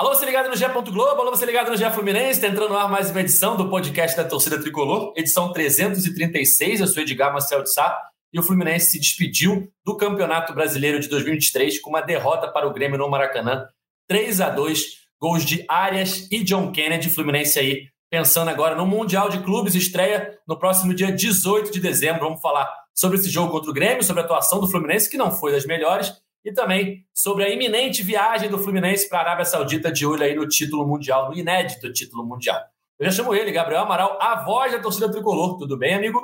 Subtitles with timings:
[0.00, 0.64] Alô, você ligado no GE.
[0.64, 3.68] Globo, alô, você ligado no GE Fluminense, está entrando no ar mais uma edição do
[3.68, 8.00] podcast da Torcida Tricolor, edição 336, eu sou Edgar Marcel de Sá,
[8.32, 12.72] e o Fluminense se despediu do Campeonato Brasileiro de 2023 com uma derrota para o
[12.72, 13.66] Grêmio no Maracanã,
[14.08, 14.80] 3 a 2
[15.20, 20.34] gols de Arias e John Kennedy, Fluminense aí pensando agora no Mundial de Clubes, estreia
[20.48, 24.22] no próximo dia 18 de dezembro, vamos falar sobre esse jogo contra o Grêmio, sobre
[24.22, 26.10] a atuação do Fluminense, que não foi das melhores,
[26.44, 30.34] e também sobre a iminente viagem do Fluminense para a Arábia Saudita de olho aí
[30.34, 32.60] no título mundial, no inédito título mundial.
[32.98, 35.56] Eu já chamo ele, Gabriel Amaral, a voz da torcida tricolor.
[35.56, 36.20] Tudo bem, amigo?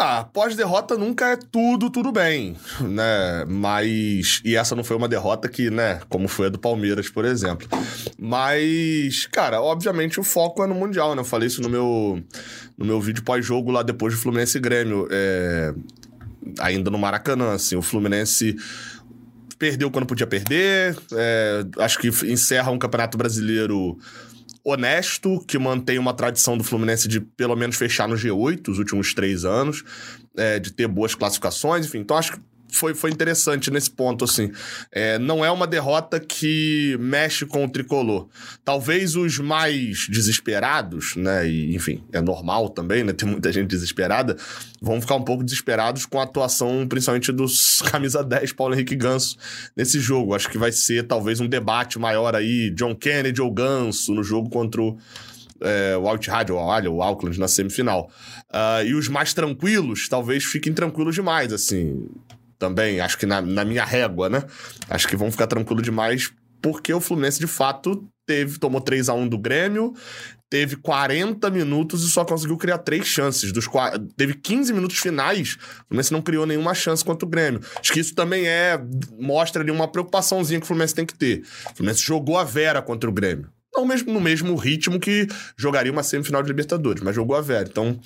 [0.00, 3.44] Ah, pós-derrota nunca é tudo, tudo bem, né?
[3.48, 4.40] Mas.
[4.44, 6.00] E essa não foi uma derrota que, né?
[6.08, 7.66] Como foi a do Palmeiras, por exemplo.
[8.16, 11.20] Mas, cara, obviamente o foco é no Mundial, né?
[11.20, 12.22] Eu falei isso no meu,
[12.76, 15.08] no meu vídeo pós-jogo lá depois do Fluminense Grêmio.
[15.10, 15.74] É,
[16.58, 17.76] ainda no Maracanã, assim.
[17.76, 18.56] O Fluminense
[19.58, 20.96] perdeu quando podia perder.
[21.12, 23.98] É, acho que encerra um campeonato brasileiro
[24.64, 29.14] honesto, que mantém uma tradição do Fluminense de pelo menos fechar no G8 os últimos
[29.14, 29.82] três anos,
[30.36, 31.98] é, de ter boas classificações, enfim.
[31.98, 32.40] Então acho que
[32.70, 34.50] foi, foi interessante nesse ponto, assim.
[34.92, 38.28] É, não é uma derrota que mexe com o tricolor.
[38.64, 41.48] Talvez os mais desesperados, né?
[41.48, 43.12] E, enfim, é normal também, né?
[43.18, 44.36] Tem muita gente desesperada,
[44.80, 49.36] vão ficar um pouco desesperados com a atuação, principalmente dos camisa 10, Paulo Henrique Ganso,
[49.76, 50.34] nesse jogo.
[50.34, 54.48] Acho que vai ser talvez um debate maior aí, John Kennedy ou Ganso, no jogo
[54.50, 54.98] contra o.
[55.60, 58.08] É, o Altihad, ou o Auckland na semifinal.
[58.48, 62.06] Uh, e os mais tranquilos, talvez fiquem tranquilos demais, assim
[62.58, 64.42] também, acho que na, na minha régua, né?
[64.88, 69.14] Acho que vão ficar tranquilo demais, porque o Fluminense, de fato, teve tomou 3 a
[69.14, 69.94] 1 do Grêmio,
[70.50, 73.52] teve 40 minutos e só conseguiu criar três chances.
[73.52, 73.66] Dos
[74.16, 77.60] Teve 15 minutos finais, o Fluminense não criou nenhuma chance contra o Grêmio.
[77.78, 78.78] Acho que isso também é.
[79.18, 81.42] mostra ali uma preocupaçãozinha que o Fluminense tem que ter.
[81.72, 83.48] O Fluminense jogou a Vera contra o Grêmio
[83.78, 87.68] não mesmo, no mesmo ritmo que jogaria uma semifinal de Libertadores, mas jogou a velha.
[87.68, 87.98] Então,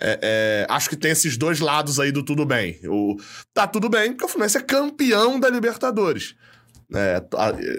[0.00, 2.80] é, é, acho que tem esses dois lados aí do tudo bem.
[2.84, 3.16] O,
[3.54, 6.34] tá tudo bem, porque o Fluminense é campeão da Libertadores.
[6.92, 7.22] É,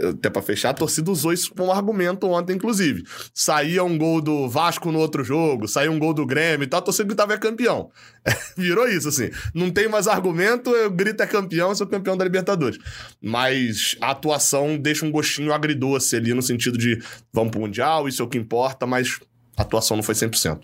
[0.09, 3.03] até para fechar, a torcida usou isso como argumento ontem, inclusive.
[3.33, 6.79] Saía um gol do Vasco no outro jogo, saía um gol do Grêmio e tal,
[6.79, 7.89] a torcida gritava é campeão.
[8.23, 9.31] É, virou isso, assim.
[9.51, 12.77] Não tem mais argumento, eu grito é campeão, sou campeão da Libertadores.
[13.19, 17.01] Mas a atuação deixa um gostinho agridoce ali, no sentido de
[17.33, 19.19] vamos pro Mundial, isso é o que importa, mas
[19.57, 20.61] a atuação não foi 100%.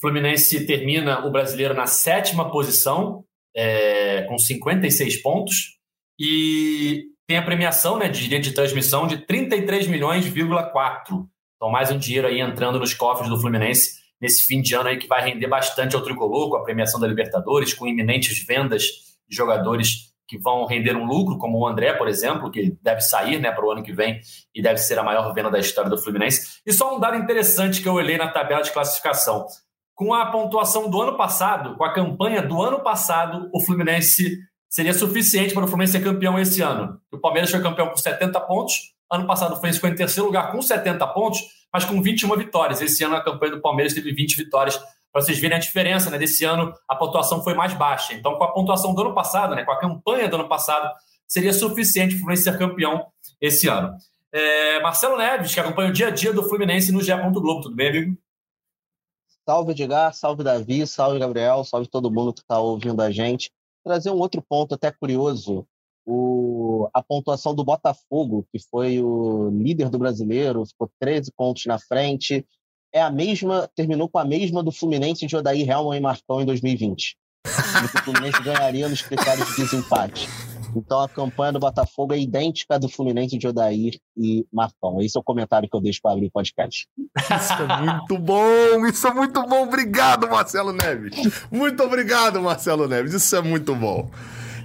[0.00, 3.24] Fluminense termina o brasileiro na sétima posição,
[3.56, 5.78] é, com 56 pontos.
[6.18, 11.26] E tem a premiação né, de direito de transmissão de 33 milhões,4.
[11.56, 14.98] Então, mais um dinheiro aí entrando nos cofres do Fluminense nesse fim de ano aí
[14.98, 18.82] que vai render bastante ao tricolor, com a premiação da Libertadores, com iminentes vendas
[19.26, 23.40] de jogadores que vão render um lucro, como o André, por exemplo, que deve sair
[23.40, 24.20] né, para o ano que vem
[24.54, 26.60] e deve ser a maior venda da história do Fluminense.
[26.66, 29.46] E só um dado interessante que eu olhei na tabela de classificação.
[29.94, 34.38] Com a pontuação do ano passado, com a campanha do ano passado, o Fluminense
[34.72, 36.98] seria suficiente para o Fluminense ser campeão esse ano.
[37.12, 40.50] O Palmeiras foi campeão com 70 pontos, ano passado o Fluminense ficou em terceiro lugar
[40.50, 41.40] com 70 pontos,
[41.70, 42.80] mas com 21 vitórias.
[42.80, 44.78] Esse ano a campanha do Palmeiras teve 20 vitórias.
[45.12, 46.16] Para vocês verem a diferença, né?
[46.16, 48.14] Desse ano a pontuação foi mais baixa.
[48.14, 49.62] Então, com a pontuação do ano passado, né?
[49.62, 50.90] Com a campanha do ano passado,
[51.28, 53.04] seria suficiente para o Fluminense ser campeão
[53.38, 53.94] esse ano.
[54.32, 57.12] É, Marcelo Neves, que acompanha o dia a dia do Fluminense no GE.
[57.12, 57.60] Globo.
[57.60, 58.16] Tudo bem, amigo?
[59.46, 60.14] Salve, Edgar.
[60.14, 60.86] Salve, Davi.
[60.86, 61.62] Salve, Gabriel.
[61.62, 63.50] Salve todo mundo que está ouvindo a gente
[63.84, 65.66] trazer um outro ponto até curioso.
[66.04, 71.78] O, a pontuação do Botafogo, que foi o líder do brasileiro, ficou 13 pontos na
[71.78, 72.44] frente,
[72.92, 76.44] é a mesma, terminou com a mesma do Fluminense de Odair Helman e Marcão em
[76.44, 77.16] 2020.
[77.46, 80.28] o Fluminense ganharia nos critérios de desempate.
[80.74, 85.00] Então a campanha do Botafogo é idêntica à do Fluminense de Odair e Marcão.
[85.00, 86.86] Esse é o comentário que eu deixo para abrir o podcast.
[87.16, 88.86] Isso é muito bom!
[88.86, 89.64] Isso é muito bom!
[89.64, 91.44] Obrigado, Marcelo Neves!
[91.50, 93.12] Muito obrigado, Marcelo Neves!
[93.12, 94.10] Isso é muito bom!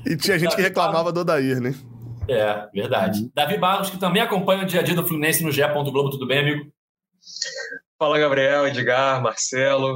[0.06, 1.76] E tinha gente que reclamava do Odair, né?
[2.30, 3.30] É, verdade.
[3.34, 5.62] Davi Barros, que também acompanha o dia a dia do Fluminense no GE.
[5.62, 6.72] Globo, tudo bem, amigo?
[7.98, 9.96] Fala, Gabriel, Edgar, Marcelo.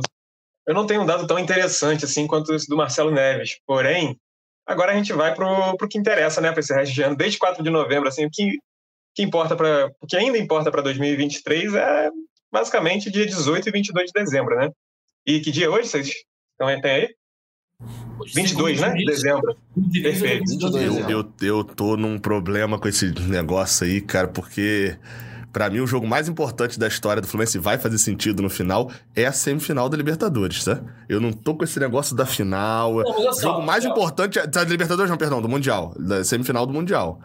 [0.66, 4.18] Eu não tenho um dado tão interessante assim quanto esse do Marcelo Neves, porém,
[4.66, 7.38] Agora a gente vai para o que interessa, né, para esse resto de ano, desde
[7.38, 8.58] 4 de novembro, assim, o que,
[9.16, 12.10] que importa para, o que ainda importa para 2023 é
[12.52, 14.70] basicamente dia 18 e 22 de dezembro, né?
[15.26, 16.12] E que dia é hoje vocês
[16.56, 17.10] então, tem aí?
[18.36, 18.94] 22, né?
[19.04, 19.58] Dezembro.
[19.92, 20.46] Perfeito.
[20.78, 24.96] Eu, eu, eu tô num problema com esse negócio aí, cara, porque
[25.52, 28.90] Para mim, o jogo mais importante da história do Fluminense vai fazer sentido no final
[29.16, 30.80] é a semifinal da Libertadores, tá?
[31.10, 32.96] Eu não tô com esse negócio da final.
[32.96, 37.20] O jogo mais importante é da Libertadores, não, perdão, do Mundial, da semifinal do Mundial.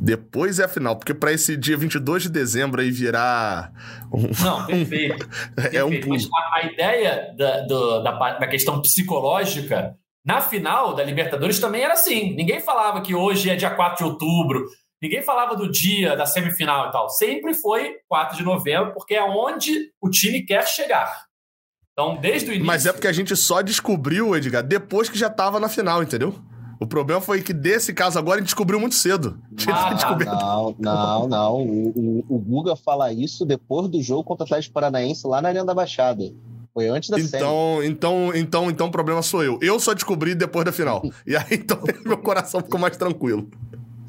[0.00, 3.72] Depois é a final, porque para esse dia 22 de dezembro aí virar.
[4.12, 5.28] Um, não, perfeito.
[5.72, 9.94] é um Mas a, a ideia da, do, da, da questão psicológica
[10.24, 12.34] na final da Libertadores também era assim.
[12.34, 14.66] Ninguém falava que hoje é dia 4 de outubro,
[15.02, 17.08] ninguém falava do dia da semifinal e tal.
[17.08, 21.26] Sempre foi 4 de novembro, porque é onde o time quer chegar.
[21.92, 22.66] Então, desde o início.
[22.66, 26.34] Mas é porque a gente só descobriu, Edgar, depois que já estava na final, entendeu?
[26.80, 29.38] O problema foi que desse caso agora a gente descobriu muito cedo.
[29.68, 31.56] Ah, não, não, não.
[31.56, 35.50] O, o, o Guga fala isso depois do jogo contra o Atlético Paranaense lá na
[35.50, 36.24] Arena da Baixada.
[36.74, 37.28] Foi antes da então,
[37.76, 37.86] série.
[37.86, 39.58] Então, então, então o problema sou eu.
[39.60, 41.02] Eu só descobri depois da final.
[41.26, 43.48] e aí, então, meu coração ficou mais tranquilo.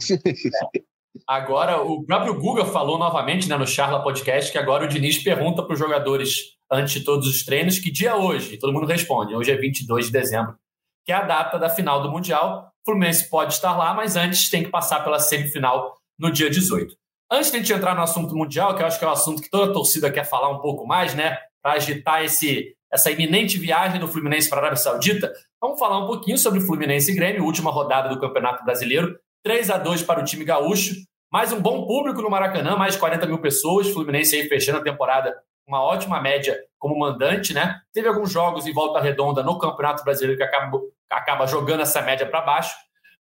[1.27, 5.61] Agora, o próprio Guga falou novamente né, no Charla Podcast que agora o Diniz pergunta
[5.61, 8.57] para os jogadores antes de todos os treinos que dia é hoje.
[8.57, 9.35] Todo mundo responde.
[9.35, 10.57] Hoje é 22 de dezembro
[11.05, 12.71] que é a data da final do Mundial.
[12.81, 16.95] O Fluminense pode estar lá, mas antes tem que passar pela semifinal no dia 18.
[17.31, 19.41] Antes de a gente entrar no assunto mundial, que eu acho que é um assunto
[19.41, 21.37] que toda a torcida quer falar um pouco mais, né?
[21.61, 26.07] Para agitar esse, essa iminente viagem do Fluminense para a Arábia Saudita, vamos falar um
[26.07, 29.17] pouquinho sobre Fluminense e Grêmio, última rodada do Campeonato Brasileiro.
[29.43, 30.95] 3 a 2 para o time gaúcho.
[31.29, 33.89] Mais um bom público no Maracanã, mais de 40 mil pessoas.
[33.89, 35.35] Fluminense aí fechando a temporada
[35.67, 37.81] uma ótima média como mandante, né?
[37.91, 40.79] Teve alguns jogos em volta redonda no Campeonato Brasileiro que acaba,
[41.09, 42.73] acaba jogando essa média para baixo.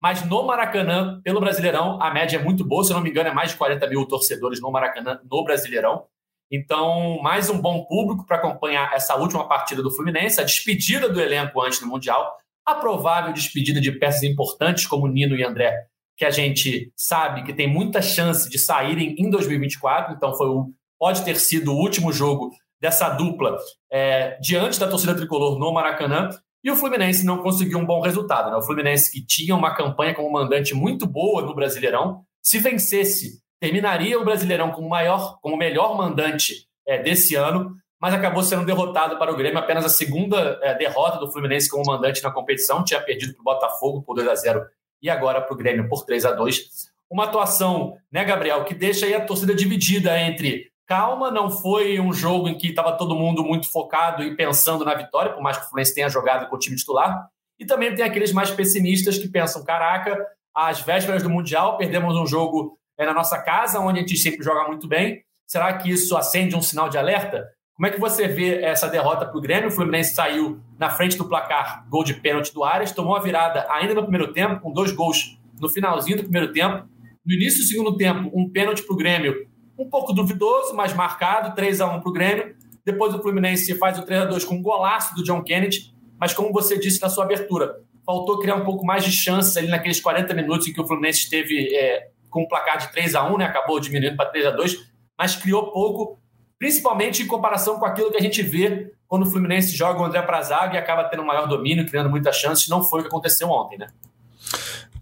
[0.02, 2.84] Mas no Maracanã, pelo Brasileirão, a média é muito boa.
[2.84, 6.06] Se eu não me engano, é mais de 40 mil torcedores no Maracanã, no Brasileirão.
[6.52, 11.22] Então, mais um bom público para acompanhar essa última partida do Fluminense, a despedida do
[11.22, 15.88] elenco antes do Mundial, a provável despedida de peças importantes como Nino e André,
[16.20, 20.14] que a gente sabe que tem muita chance de saírem em 2024.
[20.14, 20.70] Então, foi o,
[21.00, 23.58] pode ter sido o último jogo dessa dupla
[23.90, 26.30] é, diante da torcida tricolor no Maracanã.
[26.62, 28.52] E o Fluminense não conseguiu um bom resultado.
[28.52, 28.58] Né?
[28.58, 34.20] O Fluminense, que tinha uma campanha como mandante muito boa no Brasileirão, se vencesse, terminaria
[34.20, 39.32] o Brasileirão como, maior, como melhor mandante é, desse ano, mas acabou sendo derrotado para
[39.32, 39.58] o Grêmio.
[39.58, 42.84] Apenas a segunda é, derrota do Fluminense como mandante na competição.
[42.84, 44.66] Tinha perdido para o Botafogo por 2 a 0
[45.02, 49.06] e agora para o Grêmio por 3 a 2 Uma atuação, né, Gabriel, que deixa
[49.06, 53.44] aí a torcida dividida entre calma, não foi um jogo em que estava todo mundo
[53.44, 56.60] muito focado e pensando na vitória, por mais que o Fluminense tenha jogado com o
[56.60, 57.30] time titular.
[57.60, 60.18] E também tem aqueles mais pessimistas que pensam: caraca,
[60.56, 64.44] às vésperas do Mundial, perdemos um jogo é, na nossa casa, onde a gente sempre
[64.44, 65.24] joga muito bem.
[65.46, 67.48] Será que isso acende um sinal de alerta?
[67.80, 69.70] Como é que você vê essa derrota para o Grêmio?
[69.70, 73.66] O Fluminense saiu na frente do placar, gol de pênalti do Arias, tomou a virada
[73.70, 76.86] ainda no primeiro tempo, com dois gols no finalzinho do primeiro tempo.
[77.26, 79.48] No início do segundo tempo, um pênalti para o Grêmio
[79.78, 82.54] um pouco duvidoso, mas marcado, 3 a 1 para o Grêmio.
[82.84, 86.34] Depois o Fluminense faz o 3 a 2 com um golaço do John Kennedy, mas
[86.34, 90.02] como você disse na sua abertura, faltou criar um pouco mais de chance ali naqueles
[90.02, 93.38] 40 minutos em que o Fluminense esteve é, com um placar de 3 a 1
[93.38, 93.46] né?
[93.46, 96.19] acabou diminuindo para 3 a 2 mas criou pouco,
[96.60, 100.22] principalmente em comparação com aquilo que a gente vê quando o Fluminense joga o André
[100.22, 102.68] para zaga e acaba tendo maior domínio, criando muitas chances.
[102.68, 103.88] Não foi o que aconteceu ontem, né?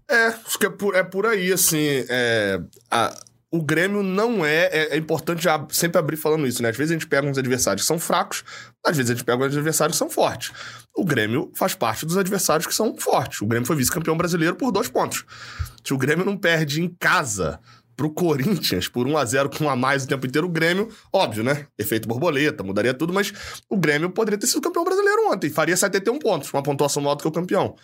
[0.10, 2.06] É, acho que é por, é por aí, assim.
[2.08, 3.14] É, a,
[3.52, 4.96] o Grêmio não é, é.
[4.96, 6.70] É, importante sempre abrir falando isso, né?
[6.70, 8.44] Às vezes a gente pega uns adversários que são fracos,
[8.86, 10.52] às vezes a gente pega uns adversários que são fortes.
[10.96, 13.42] O Grêmio faz parte dos adversários que são fortes.
[13.42, 15.26] O Grêmio foi vice-campeão brasileiro por dois pontos.
[15.84, 17.60] Se o Grêmio não perde em casa
[17.98, 21.44] pro Corinthians por 1 a 0 com a mais o tempo inteiro, o Grêmio, óbvio,
[21.44, 21.66] né?
[21.78, 23.34] Efeito borboleta, mudaria tudo, mas
[23.68, 25.50] o Grêmio poderia ter sido campeão brasileiro ontem.
[25.50, 27.76] Faria 71 pontos, uma pontuação maior do que o campeão.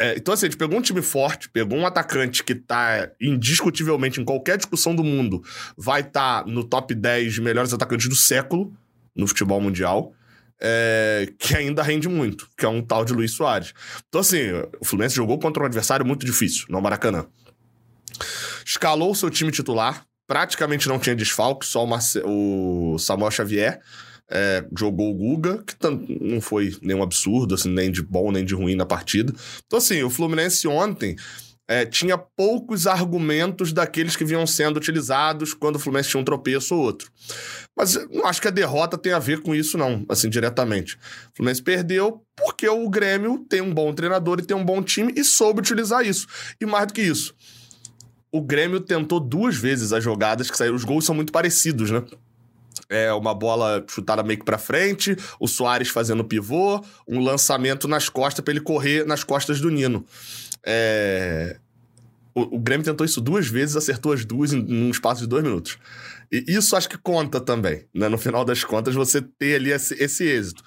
[0.00, 4.20] É, então, assim, a gente pegou um time forte, pegou um atacante que tá indiscutivelmente
[4.20, 5.42] em qualquer discussão do mundo,
[5.76, 8.72] vai estar tá no top 10 de melhores atacantes do século
[9.14, 10.14] no futebol mundial.
[10.60, 13.72] É, que ainda rende muito, que é um tal de Luiz Soares.
[14.08, 14.38] Então, assim,
[14.80, 17.26] o Fluminense jogou contra um adversário muito difícil no Maracanã.
[18.64, 23.80] Escalou seu time titular, praticamente não tinha desfalque, só o, Marce o Samuel Xavier.
[24.30, 25.74] É, jogou o Guga, que
[26.20, 29.32] não foi nenhum absurdo, assim, nem de bom nem de ruim na partida.
[29.66, 31.16] Então, assim, o Fluminense ontem
[31.68, 36.74] é, tinha poucos argumentos daqueles que vinham sendo utilizados quando o Fluminense tinha um tropeço
[36.74, 37.10] ou outro.
[37.76, 40.96] Mas não acho que a derrota tem a ver com isso, não, assim, diretamente.
[40.96, 45.12] O Fluminense perdeu porque o Grêmio tem um bom treinador e tem um bom time
[45.14, 46.26] e soube utilizar isso.
[46.58, 47.34] E mais do que isso,
[48.30, 50.76] o Grêmio tentou duas vezes as jogadas que saíram.
[50.76, 52.02] Os gols são muito parecidos, né?
[52.88, 58.08] É uma bola chutada meio que pra frente, o Soares fazendo pivô, um lançamento nas
[58.08, 60.04] costas para ele correr nas costas do Nino.
[60.64, 61.58] É...
[62.34, 65.42] o Grêmio tentou isso duas vezes, acertou as duas em, em um espaço de dois
[65.42, 65.78] minutos.
[66.30, 68.08] E isso acho que conta também, né?
[68.08, 70.62] No final das contas, você ter ali esse, esse êxito.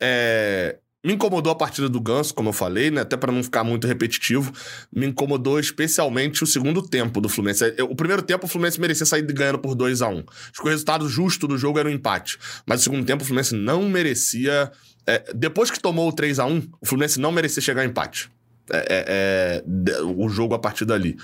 [0.00, 3.00] É, me incomodou a partida do Ganso, como eu falei, né?
[3.00, 4.52] Até para não ficar muito repetitivo.
[4.92, 7.74] Me incomodou especialmente o segundo tempo do Fluminense.
[7.76, 10.18] É, o primeiro tempo o Fluminense merecia sair ganhando por 2 a 1 um.
[10.18, 12.38] Acho que o resultado justo do jogo era um empate.
[12.66, 14.70] Mas o segundo tempo o Fluminense não merecia.
[15.06, 18.30] É, depois que tomou o 3 a 1 o Fluminense não merecia chegar a empate.
[18.70, 21.16] É, é, é o jogo a partir dali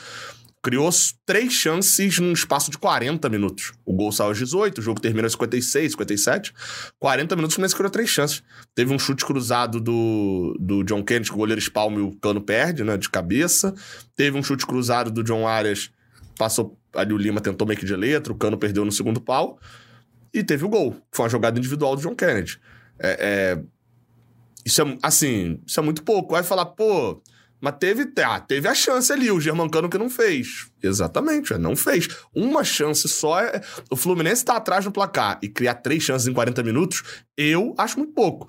[0.66, 0.90] criou
[1.24, 3.72] três chances num espaço de 40 minutos.
[3.84, 6.52] O gol saiu aos 18, o jogo termina aos 56, 57.
[6.98, 8.42] 40 minutos, o Fluminense criou três chances.
[8.74, 12.40] Teve um chute cruzado do, do John Kennedy, que o goleiro espalma e o cano
[12.40, 13.72] perde, né, de cabeça.
[14.16, 15.92] Teve um chute cruzado do John Arias,
[16.36, 19.60] passou ali o Lima, tentou meio que de letra, o cano perdeu no segundo pau.
[20.34, 22.58] E teve o gol, que foi uma jogada individual do John Kennedy.
[22.98, 23.62] É, é...
[24.64, 26.32] Isso é, assim, isso é muito pouco.
[26.32, 27.22] Vai falar, pô,
[27.60, 30.70] mas teve, ah, teve a chance ali, o Germancano que não fez.
[30.82, 32.08] Exatamente, é, não fez.
[32.34, 33.40] Uma chance só.
[33.40, 33.60] É...
[33.90, 37.02] O Fluminense tá atrás no placar e criar três chances em 40 minutos,
[37.36, 38.48] eu acho muito pouco.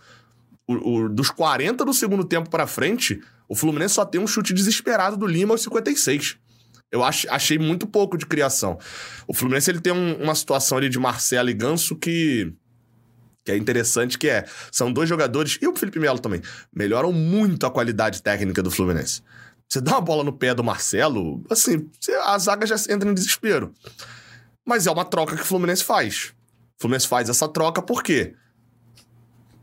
[0.67, 4.53] O, o, dos 40 do segundo tempo para frente, o Fluminense só tem um chute
[4.53, 6.37] desesperado do Lima aos 56.
[6.91, 8.77] Eu ach, achei muito pouco de criação.
[9.25, 12.53] O Fluminense ele tem um, uma situação ali de Marcelo e Ganso que
[13.48, 16.42] que é interessante, que é, são dois jogadores, e o Felipe Melo também,
[16.74, 19.22] melhoram muito a qualidade técnica do Fluminense.
[19.70, 21.89] Você dá uma bola no pé do Marcelo, assim,
[22.25, 23.74] a zaga já entra em desespero.
[24.66, 26.34] Mas é uma troca que o Fluminense faz.
[26.77, 28.36] O Fluminense faz essa troca por quê?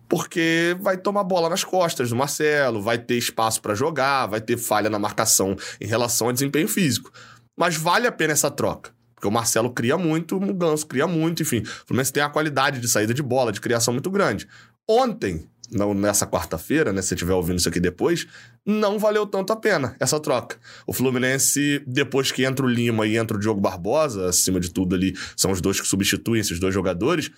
[0.09, 4.57] Porque vai tomar bola nas costas do Marcelo, vai ter espaço para jogar, vai ter
[4.57, 7.12] falha na marcação em relação ao desempenho físico.
[7.55, 8.95] Mas vale a pena essa troca.
[9.25, 11.61] Porque o Marcelo cria muito, o Ganso cria muito, enfim.
[11.61, 14.47] O Fluminense tem a qualidade de saída de bola, de criação muito grande.
[14.87, 15.49] Ontem,
[15.97, 18.26] nessa quarta-feira, né, se você estiver ouvindo isso aqui depois,
[18.66, 20.59] não valeu tanto a pena essa troca.
[20.87, 24.95] O Fluminense, depois que entra o Lima e entra o Diogo Barbosa, acima de tudo
[24.95, 27.31] ali, são os dois que substituem esses dois jogadores,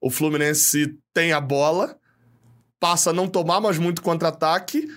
[0.00, 1.94] o Fluminense tem a bola,
[2.80, 4.88] passa a não tomar mais muito contra-ataque,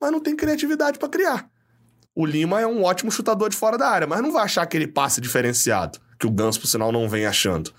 [0.00, 1.50] mas não tem criatividade para criar.
[2.18, 4.88] O Lima é um ótimo chutador de fora da área, mas não vai achar aquele
[4.88, 7.72] passe diferenciado, que o Ganso, por sinal, não vem achando.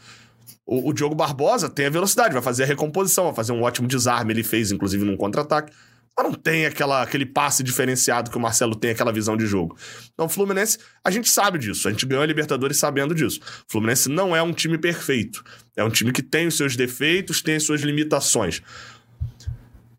[0.65, 3.85] O, o Diogo Barbosa tem a velocidade, vai fazer a recomposição, vai fazer um ótimo
[3.85, 5.73] desarme, ele fez, inclusive, num contra-ataque.
[6.15, 9.75] Mas não tem aquela, aquele passe diferenciado que o Marcelo tem, aquela visão de jogo.
[10.13, 11.89] Então, o Fluminense, a gente sabe disso.
[11.89, 13.41] A gente ganhou a Libertadores sabendo disso.
[13.41, 15.43] O Fluminense não é um time perfeito.
[15.75, 18.61] É um time que tem os seus defeitos, tem as suas limitações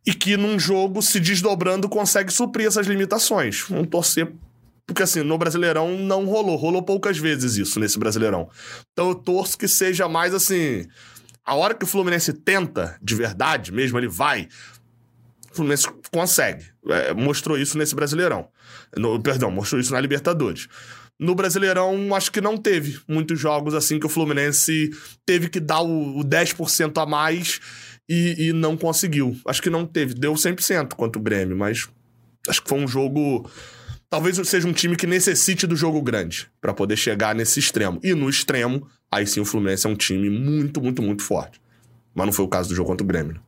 [0.07, 3.65] e que num jogo se desdobrando consegue suprir essas limitações.
[3.69, 4.33] Vamos torcer
[4.91, 8.51] porque assim, no Brasileirão não rolou, rolou poucas vezes isso nesse Brasileirão.
[8.93, 10.85] Então eu torço que seja mais assim,
[11.45, 14.49] a hora que o Fluminense tenta de verdade, mesmo ele vai,
[15.53, 16.65] o Fluminense consegue.
[16.89, 18.49] É, mostrou isso nesse Brasileirão.
[18.97, 20.67] No, perdão, mostrou isso na Libertadores.
[21.21, 24.91] No Brasileirão, acho que não teve muitos jogos assim que o Fluminense
[25.25, 27.61] teve que dar o, o 10% a mais
[28.11, 29.37] e, e não conseguiu.
[29.47, 30.15] Acho que não teve.
[30.15, 31.89] Deu 100% quanto o Grêmio, mas
[32.49, 33.49] acho que foi um jogo.
[34.11, 38.01] Talvez seja um time que necessite do jogo grande para poder chegar nesse extremo.
[38.03, 41.61] E no extremo, aí sim o Fluminense é um time muito, muito, muito forte.
[42.13, 43.35] Mas não foi o caso do jogo contra o Grêmio.
[43.35, 43.41] Né?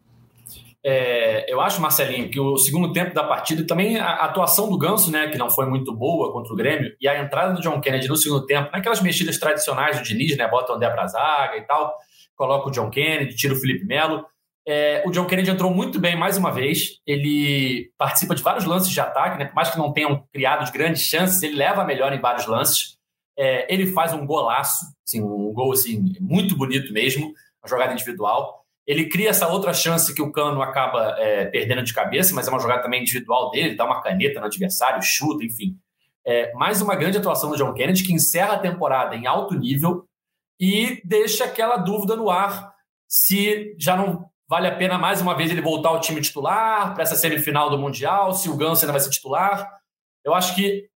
[0.85, 5.11] É, eu acho, Marcelinho, que o segundo tempo da partida, também a atuação do Ganso,
[5.11, 8.09] né, que não foi muito boa contra o Grêmio, e a entrada do John Kennedy
[8.09, 11.63] no segundo tempo, naquelas mexidas tradicionais do Diniz, né, bota o André pra zaga e
[11.63, 11.95] tal,
[12.35, 14.25] coloca o John Kennedy, tira o Felipe Melo,
[14.67, 17.01] é, o John Kennedy entrou muito bem mais uma vez.
[17.07, 19.47] Ele participa de vários lances de ataque, né?
[19.47, 22.97] por mais que não tenham criado grandes chances, ele leva a melhor em vários lances.
[23.37, 27.27] É, ele faz um golaço, assim, um gol assim, muito bonito mesmo,
[27.63, 28.63] uma jogada individual.
[28.87, 32.51] Ele cria essa outra chance que o Cano acaba é, perdendo de cabeça, mas é
[32.51, 35.77] uma jogada também individual dele, dá uma caneta no adversário, chuta, enfim.
[36.25, 40.05] É, mais uma grande atuação do John Kennedy, que encerra a temporada em alto nível
[40.61, 42.73] e deixa aquela dúvida no ar
[43.09, 47.05] se já não Vale a pena mais uma vez ele voltar ao time titular para
[47.05, 49.67] essa semifinal do Mundial, se o Ganso ainda vai ser titular.
[50.23, 50.91] Eu acho que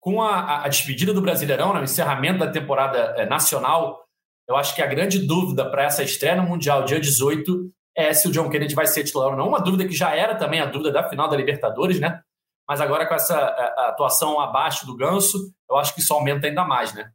[0.00, 4.02] com a, a despedida do Brasileirão, né, o encerramento da temporada é, nacional,
[4.48, 8.28] eu acho que a grande dúvida para essa estreia no Mundial, dia 18, é se
[8.28, 9.48] o John Kennedy vai ser titular ou não.
[9.48, 12.22] Uma dúvida que já era também a dúvida da final da Libertadores, né?
[12.66, 13.38] Mas agora com essa
[13.90, 17.10] atuação abaixo do Ganso, eu acho que isso aumenta ainda mais, né?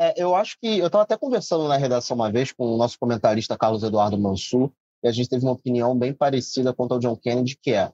[0.00, 0.78] É, eu acho que.
[0.78, 4.70] Eu estava até conversando na redação uma vez com o nosso comentarista Carlos Eduardo Mansur,
[5.02, 7.92] e a gente teve uma opinião bem parecida quanto ao John Kennedy, que é.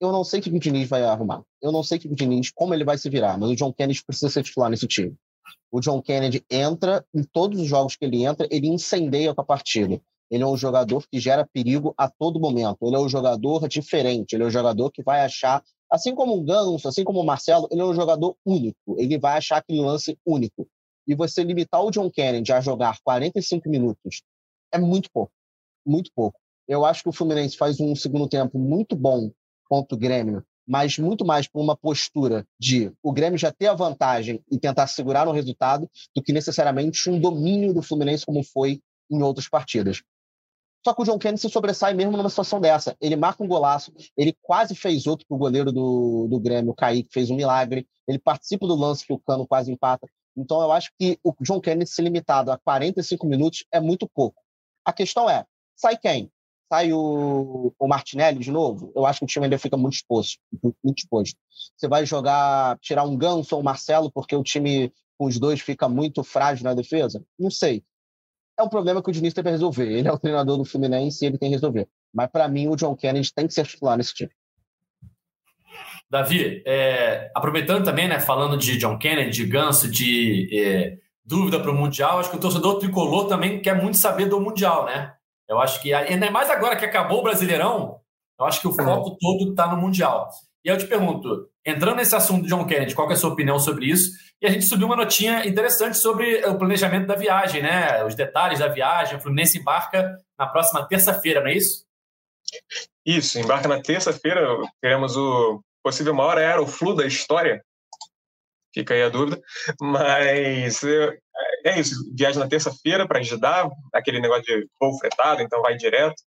[0.00, 1.42] Eu não sei o que o Diniz vai arrumar.
[1.60, 4.02] Eu não sei que o Diniz, como ele vai se virar, mas o John Kennedy
[4.04, 5.14] precisa ser titular nesse time.
[5.70, 9.44] O John Kennedy entra, em todos os jogos que ele entra, ele incendeia com a
[9.44, 10.00] partida.
[10.30, 12.78] Ele é um jogador que gera perigo a todo momento.
[12.82, 14.34] Ele é um jogador diferente.
[14.34, 17.68] Ele é um jogador que vai achar, assim como o Ganso, assim como o Marcelo,
[17.70, 18.96] ele é um jogador único.
[18.98, 20.66] Ele vai achar aquele lance único.
[21.06, 24.22] E você limitar o John Kennedy a jogar 45 minutos
[24.72, 25.32] é muito pouco.
[25.84, 26.38] Muito pouco.
[26.68, 29.30] Eu acho que o Fluminense faz um segundo tempo muito bom
[29.68, 33.74] contra o Grêmio, mas muito mais por uma postura de o Grêmio já ter a
[33.74, 38.80] vantagem e tentar segurar o resultado do que necessariamente um domínio do Fluminense como foi
[39.10, 40.02] em outras partidas.
[40.84, 42.96] Só que o John Kennedy se sobressai mesmo numa situação dessa.
[43.00, 47.12] Ele marca um golaço, ele quase fez outro para o goleiro do, do Grêmio, Kaique,
[47.12, 47.86] fez um milagre.
[48.06, 50.08] Ele participa do lance que o Cano quase empata.
[50.36, 54.40] Então eu acho que o John Kennedy se limitado a 45 minutos é muito pouco.
[54.84, 55.44] A questão é,
[55.76, 56.30] sai quem?
[56.72, 58.92] Sai o, o Martinelli de novo?
[58.96, 60.38] Eu acho que o time ainda fica muito exposto.
[60.82, 61.36] Muito exposto.
[61.76, 65.60] Você vai jogar, tirar um Ganso ou um Marcelo, porque o time com os dois
[65.60, 67.22] fica muito frágil na defesa?
[67.38, 67.84] Não sei
[68.58, 69.90] é um problema que o Diniz tem para resolver.
[69.90, 71.88] Ele é o treinador do Fluminense e ele tem que resolver.
[72.12, 74.30] Mas para mim, o John Kennedy tem que ser titular nesse time.
[76.12, 81.70] Davi, é, aproveitando também, né, falando de John Kennedy, de Ganso, de é, dúvida para
[81.70, 85.14] o Mundial, acho que o torcedor tricolor também quer muito saber do Mundial, né?
[85.48, 87.98] Eu acho que, ainda mais agora que acabou o Brasileirão,
[88.38, 90.28] eu acho que o foco todo está no Mundial.
[90.62, 93.58] E eu te pergunto, entrando nesse assunto de John Kennedy, qual é a sua opinião
[93.58, 94.10] sobre isso?
[94.38, 98.04] E a gente subiu uma notinha interessante sobre o planejamento da viagem, né?
[98.04, 99.16] Os detalhes da viagem.
[99.16, 101.86] O Fluminense embarca na próxima terça-feira, não é isso?
[103.06, 104.46] Isso, embarca na terça-feira.
[104.78, 107.64] Teremos o possível maior aeroflu da história.
[108.74, 109.40] Fica aí a dúvida.
[109.80, 111.18] Mas é,
[111.64, 116.22] é isso, viagem na terça-feira para Jeddah, aquele negócio de voo fretado, então vai direto.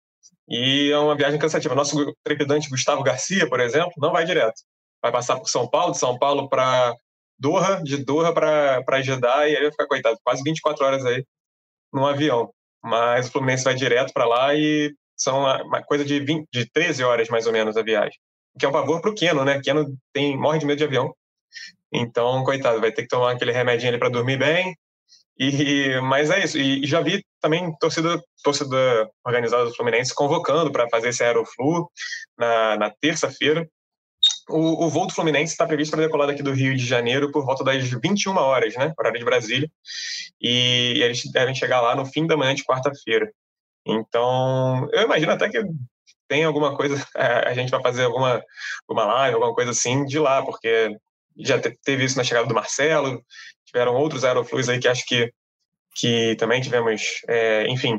[0.48, 1.74] E é uma viagem cansativa.
[1.74, 4.60] Nosso trepidante Gustavo Garcia, por exemplo, não vai direto.
[5.00, 6.94] Vai passar por São Paulo, de São Paulo para
[7.38, 11.24] Doha, de Doha para Jeddah, e aí vai ficar, coitado, quase 24 horas aí
[11.92, 12.52] no avião.
[12.82, 17.04] Mas o Fluminense vai direto para lá e são uma coisa de, 20, de 13
[17.04, 18.18] horas, mais ou menos, a viagem.
[18.58, 19.60] Que é um favor para o Keno, né?
[19.62, 21.14] Keno tem, morre de medo de avião.
[21.92, 24.76] Então, coitado, vai ter que tomar aquele remedinho ali para dormir bem.
[25.38, 26.58] E, mas é isso.
[26.58, 31.90] E já vi também torcida, torcida organizada do Fluminense convocando para fazer esse Aeroflu
[32.38, 33.68] na, na terça-feira.
[34.48, 37.44] O, o voo do Fluminense está previsto para decolar daqui do Rio de Janeiro por
[37.44, 38.92] volta das 21 horas, né?
[38.98, 39.68] Horário de Brasília.
[40.40, 43.30] E, e eles devem chegar lá no fim da manhã de quarta-feira.
[43.84, 45.58] Então, eu imagino até que
[46.32, 48.42] tem alguma coisa, a gente vai fazer alguma,
[48.88, 50.96] alguma live, alguma coisa assim de lá, porque
[51.36, 53.22] já teve isso na chegada do Marcelo,
[53.66, 55.30] tiveram outros aeroflus aí que acho que,
[55.94, 57.98] que também tivemos, é, enfim,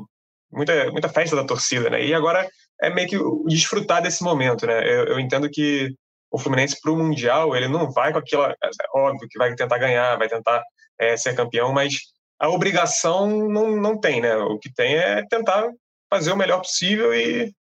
[0.52, 2.04] muita, muita festa da torcida, né?
[2.04, 2.50] E agora
[2.82, 3.17] é meio que
[3.48, 4.80] desfrutar desse momento, né?
[4.84, 5.93] Eu, eu entendo que
[6.32, 8.52] o Fluminense para o Mundial, ele não vai com aquela.
[8.52, 10.63] É óbvio que vai tentar ganhar, vai tentar
[11.00, 12.00] é, ser campeão, mas
[12.39, 14.36] a obrigação não, não tem, né?
[14.38, 15.69] O que tem é tentar
[16.10, 17.54] fazer o melhor possível e,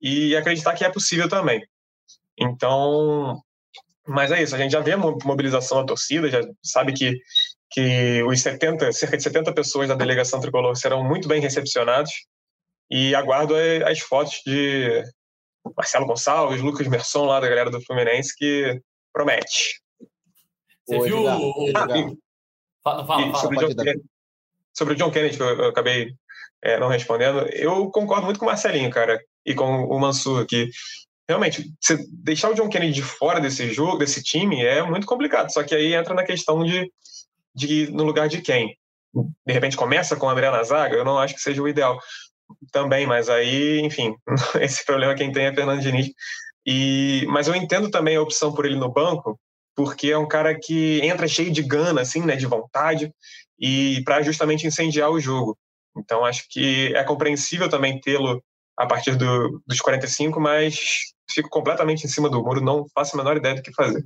[0.00, 1.66] e acreditar que é possível também.
[2.38, 3.40] Então,
[4.06, 7.18] mas é isso, a gente já vê a mobilização da torcida, já sabe que,
[7.70, 12.12] que os 70, cerca de 70 pessoas da delegação tricolor serão muito bem recepcionados
[12.90, 13.54] e aguardo
[13.84, 15.02] as fotos de
[15.76, 18.80] Marcelo Gonçalves, Lucas Merson lá da galera do Fluminense, que
[19.12, 19.80] promete.
[20.86, 21.72] Você viu o.
[21.76, 21.86] Ah,
[22.84, 24.04] fala, fala, fala, sobre, o John Kennedy,
[24.72, 26.14] sobre o John Kennedy, que eu, eu acabei
[26.62, 30.68] é, não respondendo, eu concordo muito com o Marcelinho, cara, e com o Mansur, que
[31.28, 35.52] realmente, você deixar o John Kennedy de fora desse jogo, desse time, é muito complicado.
[35.52, 36.90] Só que aí entra na questão de,
[37.54, 38.76] de no lugar de quem.
[39.14, 41.98] De repente começa com o André na zaga, eu não acho que seja o ideal
[42.70, 44.14] também, mas aí, enfim,
[44.60, 46.10] esse problema quem tem é Fernando Diniz.
[46.64, 49.38] E, mas eu entendo também a opção por ele no banco,
[49.74, 53.12] porque é um cara que entra cheio de gana, assim, né, de vontade,
[53.58, 55.56] e para justamente incendiar o jogo.
[55.96, 58.42] Então acho que é compreensível também tê-lo
[58.76, 63.18] a partir do, dos 45, mas fico completamente em cima do muro, não faço a
[63.18, 64.04] menor ideia do que fazer.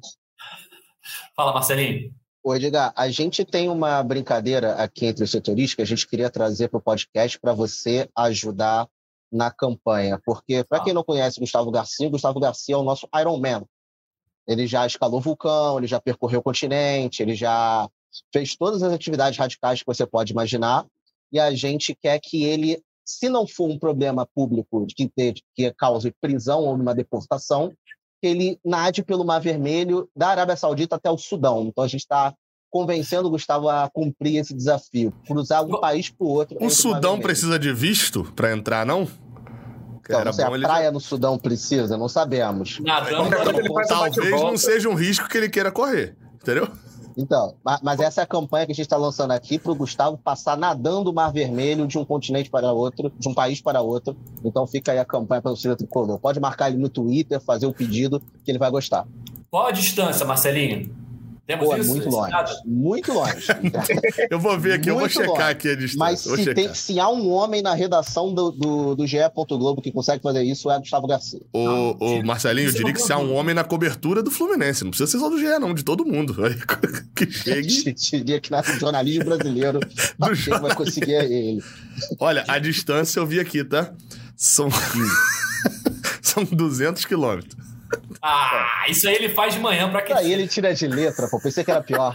[1.34, 2.12] Fala, Marcelinho.
[2.42, 6.30] Ô, Edgar, a gente tem uma brincadeira aqui entre os setoristas que a gente queria
[6.30, 8.88] trazer para o podcast para você ajudar
[9.30, 10.18] na campanha.
[10.24, 10.84] Porque, para ah.
[10.84, 13.64] quem não conhece Gustavo Garcia, Gustavo Garcia é o nosso Iron Man.
[14.46, 17.88] Ele já escalou vulcão, ele já percorreu o continente, ele já
[18.32, 20.86] fez todas as atividades radicais que você pode imaginar.
[21.30, 22.82] E a gente quer que ele,
[23.18, 25.10] se não for um problema público que,
[25.54, 27.72] que cause prisão ou uma deportação,
[28.20, 31.64] que ele nade pelo Mar Vermelho, da Arábia Saudita até o Sudão.
[31.64, 32.34] Então a gente está
[32.70, 36.56] convencendo o Gustavo a cumprir esse desafio, cruzar um país para o outro.
[36.60, 39.08] O Sudão precisa de visto para entrar, não?
[40.00, 40.92] Então, Era se a praia ele...
[40.92, 42.78] no Sudão precisa, não sabemos.
[42.80, 46.68] Nadando, então, talvez não seja um risco que ele queira correr, entendeu?
[47.16, 50.16] Então, mas essa é a campanha que a gente está lançando aqui para o Gustavo
[50.18, 54.16] passar nadando o Mar Vermelho de um continente para outro, de um país para outro.
[54.44, 56.18] Então fica aí a campanha para o torcida tricolor.
[56.18, 59.06] Pode marcar ele no Twitter, fazer o pedido, que ele vai gostar.
[59.50, 60.94] Qual a distância, Marcelinho?
[61.50, 61.90] Temos Pô, é isso?
[61.90, 62.32] Muito longe.
[62.64, 63.46] Muito longe.
[64.30, 65.42] eu vou ver aqui, muito eu vou checar longe.
[65.42, 65.98] aqui a distância.
[65.98, 69.18] Mas se, tem, se, há um homem na redação do, do, do GE.
[69.34, 71.40] Globo que consegue fazer isso, é Gustavo Garcia.
[71.52, 74.84] O, o Marcelinho, eu diria que se há um homem na cobertura do Fluminense.
[74.84, 76.36] Não precisa ser só do GE, não, de todo mundo.
[77.16, 77.88] que chegue.
[77.88, 81.64] Eu diria que no jornalismo brasileiro, do quem vai conseguir é ele.
[82.20, 83.92] Olha, a distância eu vi aqui, tá?
[84.36, 84.68] São,
[86.22, 87.69] São 200 quilômetros.
[88.22, 90.12] Ah, isso aí ele faz de manhã pra que.
[90.12, 91.40] Aí ele tira de letra, pô.
[91.40, 92.12] Pensei que era pior.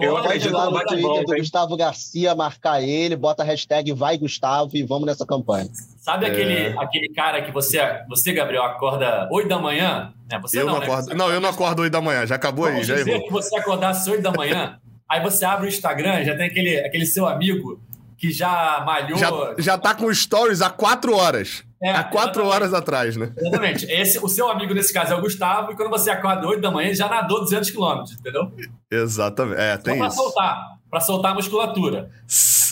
[0.00, 4.70] Eu Pode lá no Twitter do Gustavo Garcia, marcar ele, bota a hashtag vai Gustavo
[4.74, 5.68] e vamos nessa campanha.
[5.98, 6.30] Sabe é...
[6.30, 10.12] aquele, aquele cara que você, você, Gabriel, acorda 8 da manhã?
[10.30, 10.86] É, você eu não, não né?
[10.86, 11.08] acordo.
[11.08, 11.14] Né?
[11.14, 13.24] Não, eu não acordo 8 da manhã, já acabou Vamos aí, já errou.
[13.24, 17.06] que você acordasse 8 da manhã, aí você abre o Instagram, já tem aquele, aquele
[17.06, 17.80] seu amigo
[18.16, 19.18] que já malhou.
[19.18, 21.64] Já, já tá com stories há 4 horas.
[21.82, 22.54] É, Há quatro exatamente.
[22.54, 23.32] horas atrás, né?
[23.36, 23.84] Exatamente.
[23.86, 26.70] Esse, o seu amigo nesse caso é o Gustavo, e quando você acorda 8 da
[26.70, 28.50] manhã, já nadou 200 quilômetros, entendeu?
[28.90, 29.60] Exatamente.
[29.60, 30.16] É, tem Só pra isso.
[30.16, 32.10] soltar, pra soltar a musculatura.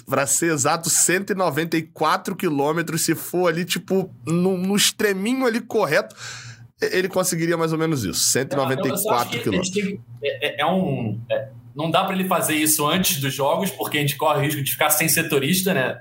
[0.08, 6.14] Pra ser exato, 194 quilômetros, se for ali, tipo, no, no extreminho ali correto,
[6.80, 8.20] ele conseguiria mais ou menos isso.
[8.20, 9.70] 194 é, quilômetros.
[9.70, 11.20] Tem, é, é, é, um.
[11.30, 14.42] É, não dá para ele fazer isso antes dos jogos, porque a gente corre o
[14.42, 16.00] risco de ficar sem setorista, né?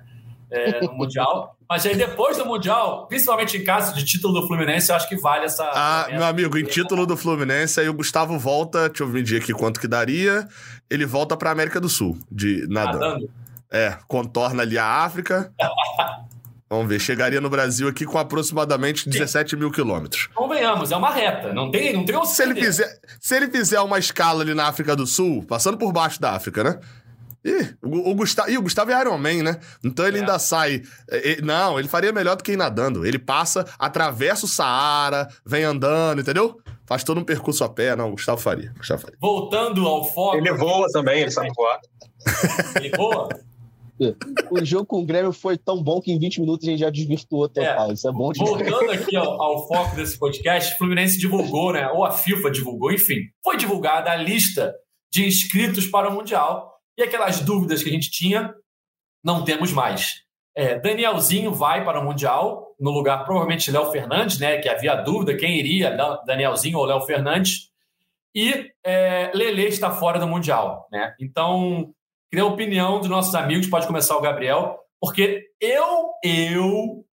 [0.52, 1.56] É, no Mundial.
[1.70, 5.16] Mas aí depois do Mundial, principalmente em caso de título do Fluminense, eu acho que
[5.16, 5.64] vale essa.
[5.74, 9.54] Ah, meu amigo, em título do Fluminense, aí o Gustavo volta, deixa eu medir aqui
[9.54, 10.48] quanto que daria.
[10.90, 13.00] Ele volta pra América do Sul, de nadando.
[13.00, 13.30] nadando.
[13.72, 15.54] É, contorna ali a África.
[16.72, 20.28] Vamos ver, chegaria no Brasil aqui com aproximadamente 17 mil quilômetros.
[20.34, 24.00] Convenhamos, é uma reta, não tem, não tem se ele fizer Se ele fizer uma
[24.00, 26.80] escala ali na África do Sul, passando por baixo da África, né?
[27.44, 29.60] Ih, o, o, Gustavo, ih, o Gustavo é Iron Man, né?
[29.84, 30.20] Então ele é.
[30.22, 30.84] ainda sai.
[31.10, 33.06] É, não, ele faria melhor do que ir nadando.
[33.06, 36.62] Ele passa, atravessa o Saara, vem andando, entendeu?
[36.86, 37.96] Faz todo um percurso a pé.
[37.96, 38.74] Não, o Gustavo faria.
[38.78, 39.18] Gustavo faria.
[39.20, 40.38] Voltando ao foco.
[40.38, 41.80] Ele voa também, ele sabe voar.
[42.76, 43.30] ele voa?
[44.50, 46.90] o jogo com o Grêmio foi tão bom que em 20 minutos a gente já
[46.90, 47.90] desvirtuou total.
[47.90, 48.52] É, Isso é bom demais.
[48.52, 51.88] Voltando aqui ao, ao, foco desse podcast, o Fluminense divulgou, né?
[51.90, 53.20] Ou a FIFA divulgou, enfim.
[53.44, 54.74] Foi divulgada a lista
[55.12, 56.71] de inscritos para o Mundial
[57.02, 58.54] e aquelas dúvidas que a gente tinha,
[59.24, 60.22] não temos mais.
[60.56, 64.58] É, Danielzinho vai para o Mundial, no lugar provavelmente Léo Fernandes, né?
[64.58, 67.70] Que havia dúvida quem iria, Danielzinho ou Léo Fernandes.
[68.36, 71.14] E é, Lele está fora do Mundial, né?
[71.20, 71.92] Então,
[72.30, 77.06] queria a opinião dos nossos amigos, pode começar o Gabriel, porque eu, eu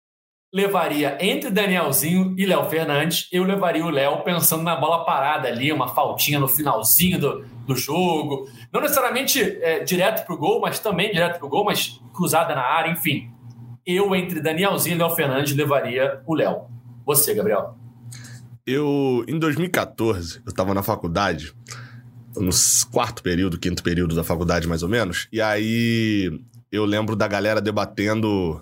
[0.53, 5.71] levaria entre Danielzinho e Léo Fernandes, eu levaria o Léo pensando na bola parada ali,
[5.71, 8.49] uma faltinha no finalzinho do, do jogo.
[8.71, 12.91] Não necessariamente é, direto pro gol, mas também direto pro gol, mas cruzada na área,
[12.91, 13.29] enfim.
[13.85, 16.63] Eu, entre Danielzinho e Léo Fernandes, levaria o Léo.
[17.05, 17.77] Você, Gabriel.
[18.65, 21.53] Eu, em 2014, eu estava na faculdade,
[22.35, 22.49] no
[22.91, 26.29] quarto período, quinto período da faculdade, mais ou menos, e aí
[26.69, 28.61] eu lembro da galera debatendo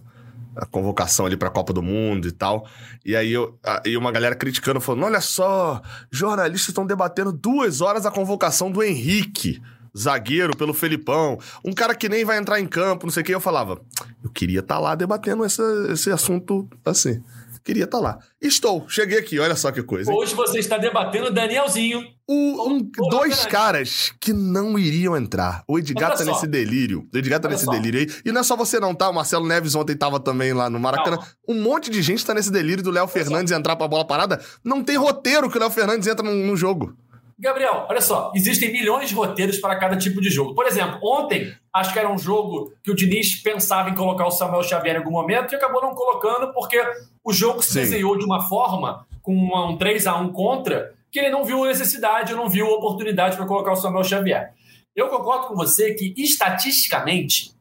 [0.55, 2.67] a convocação ali para a Copa do Mundo e tal.
[3.03, 8.05] E aí eu, e uma galera criticando, falando: olha só, jornalistas estão debatendo duas horas
[8.05, 9.61] a convocação do Henrique,
[9.97, 13.33] zagueiro pelo Felipão, um cara que nem vai entrar em campo, não sei o que.
[13.35, 13.81] Eu falava:
[14.23, 17.21] eu queria estar tá lá debatendo essa, esse assunto assim.
[17.63, 18.19] Queria estar tá lá.
[18.39, 20.11] Estou, cheguei aqui, olha só que coisa.
[20.11, 20.17] Hein?
[20.17, 22.14] Hoje você está debatendo Danielzinho.
[22.27, 25.63] O, um, dois caras que não iriam entrar.
[25.67, 27.07] O Edgar tá nesse delírio.
[27.13, 27.71] O Edgar tá olha nesse só.
[27.71, 28.07] delírio aí.
[28.25, 29.09] E não é só você não, tá?
[29.09, 31.17] O Marcelo Neves ontem tava também lá no Maracanã.
[31.17, 31.31] Calma.
[31.47, 33.57] Um monte de gente tá nesse delírio do Léo Fernandes só.
[33.57, 34.43] entrar pra bola parada.
[34.63, 36.95] Não tem roteiro que o Léo Fernandes entra no jogo.
[37.38, 40.55] Gabriel, olha só, existem milhões de roteiros para cada tipo de jogo.
[40.55, 44.31] Por exemplo, ontem, acho que era um jogo que o Diniz pensava em colocar o
[44.31, 46.81] Samuel Xavier em algum momento e acabou não colocando porque
[47.21, 47.79] o jogo se Sim.
[47.81, 52.36] desenhou de uma forma, com um 3 a 1 contra, que ele não viu necessidade,
[52.36, 54.54] não viu oportunidade para colocar o Samuel Xavier.
[54.93, 57.56] Eu concordo com você que, estatisticamente,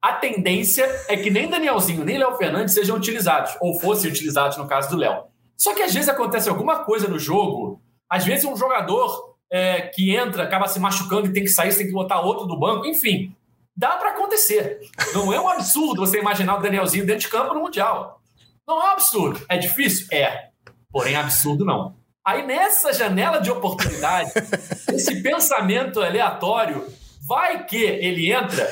[0.00, 4.66] a tendência é que nem Danielzinho nem Léo Fernandes sejam utilizados, ou fossem utilizados no
[4.66, 5.24] caso do Léo.
[5.56, 10.16] Só que às vezes acontece alguma coisa no jogo às vezes, um jogador é, que
[10.16, 12.84] entra acaba se machucando e tem que sair, tem que botar outro do banco.
[12.84, 13.32] Enfim,
[13.76, 14.80] dá para acontecer.
[15.14, 18.20] Não é um absurdo você imaginar o Danielzinho dentro de campo no Mundial.
[18.66, 19.40] Não é um absurdo.
[19.48, 20.08] É difícil?
[20.10, 20.48] É.
[20.90, 21.99] Porém, absurdo não.
[22.24, 24.30] Aí, nessa janela de oportunidade,
[24.92, 26.86] esse pensamento aleatório,
[27.26, 28.68] vai que ele entra.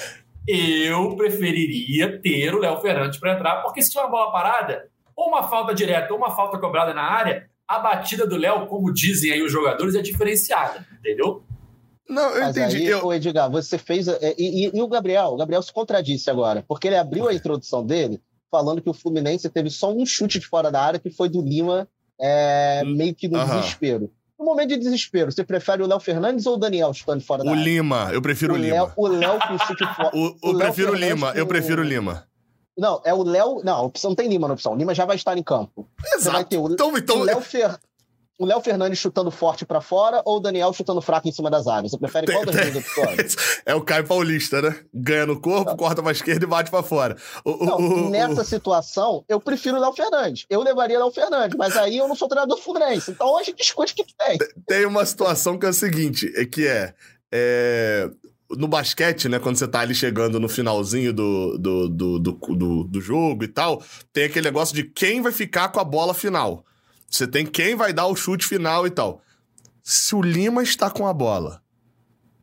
[0.46, 5.28] Eu preferiria ter o Léo Fernandes para entrar, porque se tiver uma bola parada, ou
[5.28, 9.30] uma falta direta ou uma falta cobrada na área, a batida do Léo, como dizem
[9.32, 11.42] aí os jogadores, é diferenciada, entendeu?
[12.08, 12.76] Não, eu Mas entendi.
[12.78, 13.12] aí, eu...
[13.12, 14.08] Edgar, você fez.
[14.08, 15.26] é, E, e- e o Gabriel?
[15.32, 18.18] O Gabriel se contradisse agora, porque ele abriu a introdução dele
[18.50, 21.42] falando que o Fluminense teve só um chute de fora da área, que foi do
[21.42, 21.86] Lima,
[22.20, 24.10] é, meio que no desespero.
[24.38, 27.42] No momento de desespero, você prefere o Léo Fernandes ou o Daniel chutando de fora
[27.42, 27.62] da O área?
[27.62, 28.74] Lima, eu prefiro o, o Lima.
[28.74, 30.10] Léo, o Léo com o chute fora.
[30.14, 32.28] O, eu Léo prefiro o Fernandes Lima, eu prefiro o Lima.
[32.78, 33.60] Não, é o Léo.
[33.64, 34.72] Não, a opção não tem Lima na opção.
[34.72, 35.88] O Lima já vai estar em campo.
[36.00, 36.44] Você vai Exato.
[36.44, 37.76] ter o, Então, então o Léo Fer...
[38.38, 41.66] o Léo Fernandes chutando forte pra fora ou o Daniel chutando fraco em cima das
[41.66, 41.90] áreas?
[41.90, 43.36] Você prefere Tem- qual das duas opções?
[43.66, 44.76] é o Caio Paulista, né?
[44.94, 47.16] Ganha no corpo, corta pra esquerda e bate pra fora.
[47.44, 50.46] O, Não, o- nessa situação, eu prefiro o Léo Fernandes.
[50.48, 53.10] Eu levaria o Léo Fernandes, mas aí eu não sou treinador do Fluminense.
[53.10, 54.38] Então gente discute o que que tem.
[54.66, 56.94] tem uma situação que é o seguinte, é que é,
[57.32, 58.10] é,
[58.50, 62.84] no basquete, né, quando você tá ali chegando no finalzinho do, do, do, do, do-
[62.84, 66.64] do jogo e tal, tem aquele negócio de quem vai ficar com a bola final.
[67.10, 69.22] Você tem quem vai dar o chute final e tal.
[69.82, 71.62] Se o Lima está com a bola,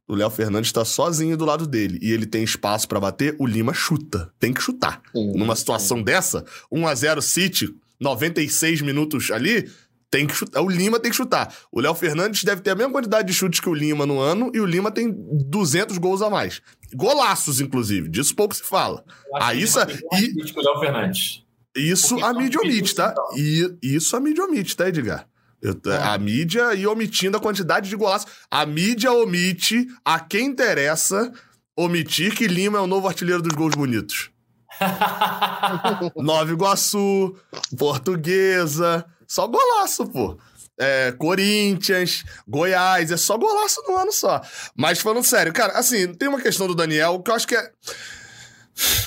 [0.08, 3.46] o Léo Fernandes está sozinho do lado dele e ele tem espaço pra bater, o
[3.46, 4.32] Lima chuta.
[4.40, 5.02] Tem que chutar.
[5.14, 9.70] Numa situação dessa, 1 a 0 City, 96 minutos ali,
[10.10, 10.62] tem que chutar.
[10.62, 11.54] O Lima tem que chutar.
[11.72, 14.52] O Léo Fernandes deve ter a mesma quantidade de chutes que o Lima no ano
[14.54, 16.62] e o Lima tem 200 gols a mais.
[16.94, 18.10] Golaços, inclusive.
[18.10, 19.04] Disso pouco se fala.
[19.52, 21.45] Que isso e- o Léo Fernandes.
[21.76, 23.14] Isso a são mídia omite, tá?
[23.36, 25.28] E, isso a mídia omite, tá, Edgar?
[25.62, 25.98] Eu- É.
[25.98, 28.32] A mídia e omitindo a quantidade de golaços.
[28.52, 31.32] A mídia omite a quem interessa
[31.76, 34.30] omitir que Lima é o novo artilheiro dos gols bonitos.
[36.16, 37.36] Nova Iguaçu,
[37.78, 40.38] Portuguesa, só golaço, pô.
[40.78, 44.42] É, Corinthians, Goiás, é só golaço no ano só.
[44.76, 47.72] Mas falando sério, cara, assim, tem uma questão do Daniel que eu acho que é.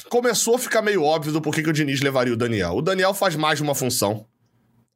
[0.08, 2.76] Começou a ficar meio óbvio do porquê que o Diniz levaria o Daniel.
[2.76, 4.26] O Daniel faz mais de uma função.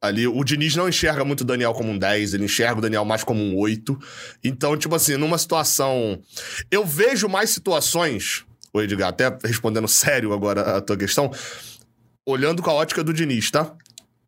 [0.01, 3.05] Ali, o Diniz não enxerga muito o Daniel como um 10, ele enxerga o Daniel
[3.05, 3.97] mais como um 8.
[4.43, 6.21] Então, tipo assim, numa situação.
[6.69, 11.31] Eu vejo mais situações, ô Edgar, até respondendo sério agora a tua questão,
[12.25, 13.73] olhando com a ótica do Diniz, tá?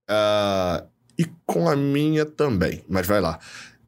[0.07, 0.85] Ah,
[1.19, 3.37] e com a minha também, mas vai lá.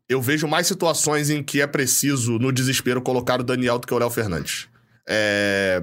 [0.10, 3.94] Eu vejo mais situações em que é preciso, no desespero, colocar o Daniel do que
[3.94, 4.68] o Léo Fernandes.
[5.08, 5.82] É,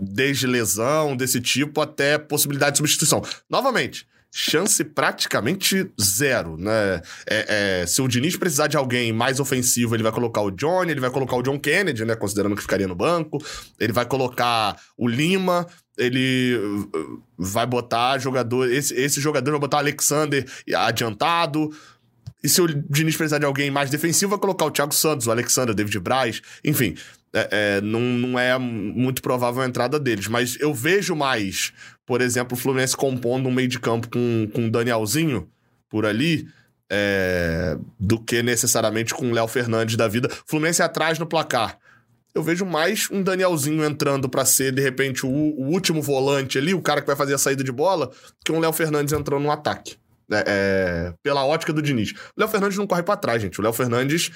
[0.00, 3.22] Desde lesão desse tipo até possibilidade de substituição.
[3.48, 7.00] Novamente, chance praticamente zero, né?
[7.26, 10.90] É, é, se o Diniz precisar de alguém mais ofensivo, ele vai colocar o Johnny,
[10.90, 12.14] ele vai colocar o John Kennedy, né?
[12.14, 13.38] Considerando que ficaria no banco.
[13.78, 18.70] Ele vai colocar o Lima, ele uh, vai botar jogador.
[18.70, 21.70] Esse, esse jogador vai botar o Alexander adiantado.
[22.42, 25.30] E se o Diniz precisar de alguém mais defensivo, vai colocar o Thiago Santos, o
[25.30, 26.94] Alexander, o David Braz, enfim.
[27.34, 30.28] É, é, não, não é muito provável a entrada deles.
[30.28, 31.72] Mas eu vejo mais,
[32.06, 35.48] por exemplo, o Fluminense compondo um meio de campo com, com o Danielzinho
[35.88, 36.46] por ali.
[36.90, 40.28] é, do que necessariamente com o Léo Fernandes da vida.
[40.46, 41.78] Fluminense atrás no placar.
[42.34, 46.72] Eu vejo mais um Danielzinho entrando pra ser, de repente, o, o último volante ali,
[46.72, 48.10] o cara que vai fazer a saída de bola,
[48.44, 49.96] que um Léo Fernandes entrando no ataque.
[50.30, 52.12] É, é, pela ótica do Diniz.
[52.12, 53.58] O Léo Fernandes não corre pra trás, gente.
[53.58, 54.30] O Léo Fernandes,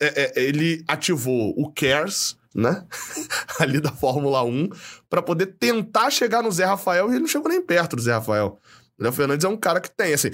[0.00, 2.84] é, é, ele ativou o Cares, né?
[3.60, 4.68] Ali da Fórmula 1,
[5.08, 8.12] pra poder tentar chegar no Zé Rafael e ele não chegou nem perto do Zé
[8.12, 8.58] Rafael.
[8.98, 10.30] O Léo Fernandes é um cara que tem, assim.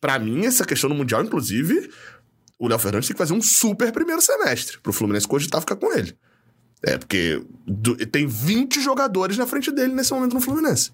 [0.00, 1.90] Pra mim, essa questão do Mundial, inclusive,
[2.58, 5.92] o Léo Fernandes tem que fazer um super primeiro semestre pro Fluminense cogitar ficar com
[5.92, 6.16] ele.
[6.86, 10.92] É, porque do- tem 20 jogadores na frente dele nesse momento no Fluminense.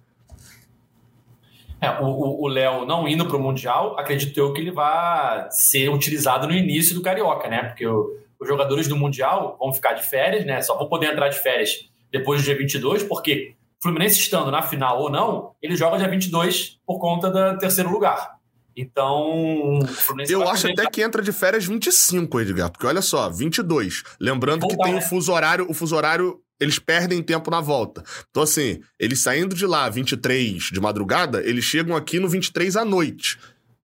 [1.82, 6.46] É, o Léo não indo para o Mundial, acredito eu que ele vai ser utilizado
[6.46, 7.64] no início do Carioca, né?
[7.64, 10.62] Porque o- os jogadores do Mundial vão ficar de férias, né?
[10.62, 15.00] Só vão poder entrar de férias depois do dia 22, porque Fluminense estando na final
[15.00, 18.38] ou não, ele joga dia 22 por conta do terceiro lugar.
[18.76, 23.28] Então, o Fluminense Eu acho até que entra de férias 25, Edgar, porque olha só,
[23.28, 24.02] 22.
[24.20, 25.00] Lembrando que tem o né?
[25.00, 28.02] fuso horário, o fuso horário, eles perdem tempo na volta.
[28.30, 32.84] Então assim, eles saindo de lá 23 de madrugada, eles chegam aqui no 23 à
[32.84, 33.38] noite.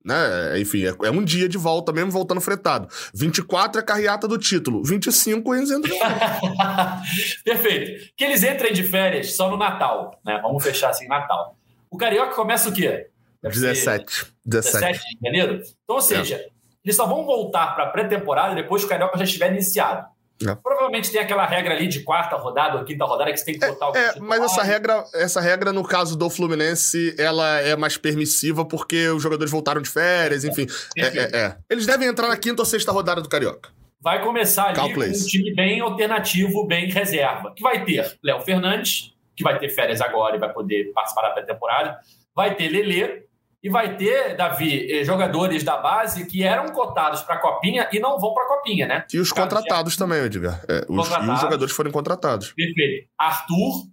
[0.06, 0.60] Né?
[0.60, 2.86] Enfim, é, é um dia de volta mesmo, voltando fretado.
[3.12, 4.84] 24 é a carreata do título.
[4.84, 7.42] 25 eles entram de férias.
[7.44, 8.12] Perfeito.
[8.16, 10.38] Que eles entrem de férias só no Natal, né?
[10.40, 11.56] Vamos fechar assim, Natal.
[11.90, 13.08] O Carioca começa o quê?
[13.42, 14.26] Deve ser 17.
[14.44, 14.94] 17.
[14.94, 15.54] 17 de janeiro?
[15.82, 16.40] Então, ou seja,
[16.84, 20.06] eles só vão voltar para a pré-temporada depois que o Carioca já estiver iniciado.
[20.42, 20.54] É.
[20.54, 23.66] Provavelmente tem aquela regra ali de quarta rodada ou quinta rodada que você tem que
[23.66, 24.28] botar o É, titular.
[24.28, 29.22] mas essa regra, essa regra, no caso do Fluminense, ela é mais permissiva porque os
[29.22, 30.66] jogadores voltaram de férias, enfim.
[30.96, 31.56] É, é, é.
[31.70, 33.70] Eles devem entrar na quinta ou sexta rodada do Carioca.
[34.00, 37.52] Vai começar ali com um time bem alternativo, bem reserva.
[37.56, 41.30] Que vai ter Léo Fernandes, que vai ter férias agora e vai poder participar da
[41.30, 41.98] pré-temporada.
[42.34, 43.22] Vai ter Lelê
[43.66, 47.98] e vai ter, Davi, eh, jogadores da base que eram cotados para a Copinha e
[47.98, 49.04] não vão para a Copinha, né?
[49.12, 50.64] E os contratados também, Edgar.
[50.68, 52.52] É, os, e os jogadores foram contratados.
[52.52, 53.08] Perfeito.
[53.18, 53.88] Arthur,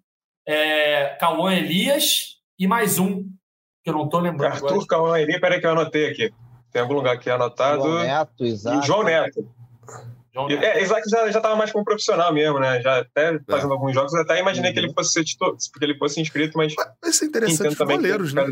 [0.48, 3.24] é, Cauã Elias e mais um,
[3.84, 4.54] que eu não estou lembrando.
[4.54, 4.86] Arthur, agora.
[4.88, 6.32] Cauã Elias, peraí que eu anotei aqui.
[6.72, 7.82] Tem algum lugar aqui anotado.
[7.82, 8.86] João Neto, Isaac.
[8.86, 9.52] João Neto.
[10.32, 10.64] João Neto.
[10.64, 12.80] É, Isaac já estava mais como profissional mesmo, né?
[12.80, 13.74] Já até fazendo é.
[13.74, 14.74] alguns jogos, eu até imaginei uhum.
[14.76, 16.76] que ele fosse ser titular, porque ele fosse inscrito, mas.
[17.02, 18.46] Vai ser interessante os goleiros, né?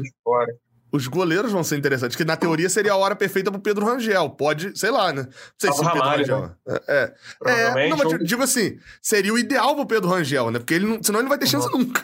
[0.91, 4.29] Os goleiros vão ser interessantes, que na teoria seria a hora perfeita pro Pedro Rangel.
[4.31, 5.23] Pode, sei lá, né?
[5.23, 6.41] Não sei se o Pedro Rangel.
[6.41, 6.79] Né?
[6.87, 7.13] É.
[7.45, 10.59] é, é não, mas digo assim, seria o ideal pro Pedro Rangel, né?
[10.59, 11.79] Porque ele não, senão ele não vai ter chance uhum.
[11.79, 12.03] nunca.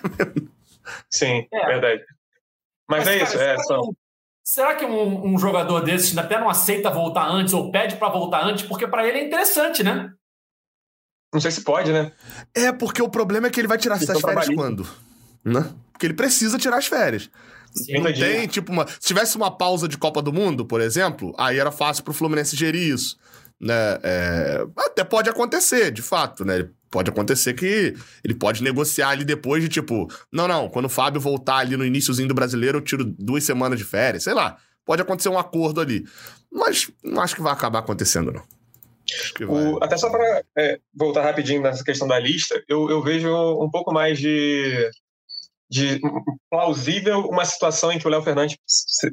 [1.09, 1.65] Sim, é.
[1.65, 2.01] verdade.
[2.89, 3.57] Mas, mas é cara, isso, é.
[3.57, 3.91] Será, que,
[4.41, 8.45] será que um, um, jogador desses até não aceita voltar antes ou pede para voltar
[8.45, 8.65] antes?
[8.65, 10.13] Porque para ele é interessante, né?
[11.33, 12.13] Não sei se pode, né?
[12.55, 14.87] É, porque o problema é que ele vai tirar essas férias quando?
[15.43, 15.69] Né?
[15.91, 17.29] Porque ele precisa tirar as férias.
[17.73, 18.87] Sim, não tem, tipo, uma.
[18.87, 22.55] Se tivesse uma pausa de Copa do Mundo, por exemplo, aí era fácil pro Fluminense
[22.55, 23.17] gerir isso.
[23.59, 23.73] Né?
[24.03, 24.65] É...
[24.77, 26.67] Até pode acontecer, de fato, né?
[26.89, 31.19] Pode acontecer que ele pode negociar ali depois de tipo, não, não, quando o Fábio
[31.19, 34.57] voltar ali no iníciozinho do brasileiro, eu tiro duas semanas de férias, sei lá.
[34.85, 36.05] Pode acontecer um acordo ali.
[36.51, 38.43] Mas não acho que vai acabar acontecendo, não.
[39.47, 43.29] O, até só para é, voltar rapidinho nessa questão da lista, eu, eu vejo
[43.61, 44.89] um pouco mais de
[45.69, 45.99] de
[46.49, 48.57] plausível uma situação em que o Léo Fernandes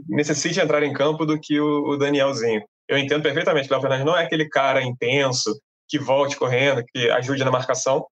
[0.08, 2.62] necessite entrar em campo do que o, Danielzinho.
[2.88, 6.84] Eu entendo perfeitamente que o Léo Fernandes não é aquele cara intenso que volte correndo,
[6.92, 8.06] que ajude na marcação,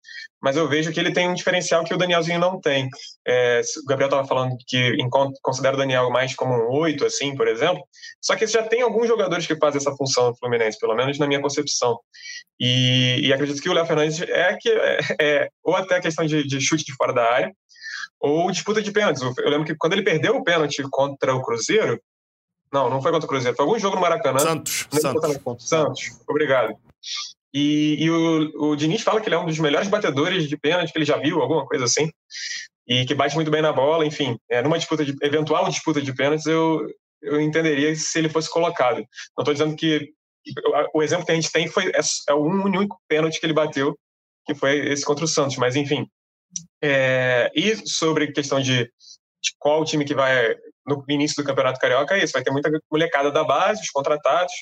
[0.42, 2.88] mas eu vejo que ele tem um diferencial que o Danielzinho não tem.
[3.26, 4.96] É, o Gabriel estava falando que
[5.42, 7.82] considera o Daniel mais como um oito, assim, por exemplo,
[8.20, 11.26] só que já tem alguns jogadores que fazem essa função no Fluminense, pelo menos na
[11.26, 11.98] minha concepção.
[12.58, 16.26] E, e acredito que o Léo Fernandes é que é, é, ou até a questão
[16.26, 17.52] de, de chute de fora da área,
[18.20, 19.22] ou disputa de pênaltis.
[19.22, 22.00] Eu lembro que quando ele perdeu o pênalti contra o Cruzeiro,
[22.72, 24.38] não, não foi contra o Cruzeiro, foi algum jogo no Maracanã.
[24.38, 24.86] Santos.
[24.92, 25.68] Santos.
[25.68, 26.76] Santos, obrigado.
[27.52, 30.92] E, e o, o Diniz fala que ele é um dos melhores batedores de pênalti
[30.92, 32.08] que ele já viu, alguma coisa assim,
[32.86, 34.38] e que bate muito bem na bola, enfim.
[34.48, 36.86] É, numa disputa de, eventual disputa de pênaltis, eu,
[37.22, 38.98] eu entenderia se ele fosse colocado.
[39.36, 40.12] Não estou dizendo que
[40.94, 43.98] o exemplo que a gente tem foi é, é o único pênalti que ele bateu,
[44.46, 46.06] que foi esse contra o Santos, mas enfim,
[46.82, 50.54] é, e sobre questão de, de, qual time que vai
[50.86, 52.32] no início do Campeonato Carioca, é isso.
[52.32, 54.52] Vai ter muita molecada da base, os contratados.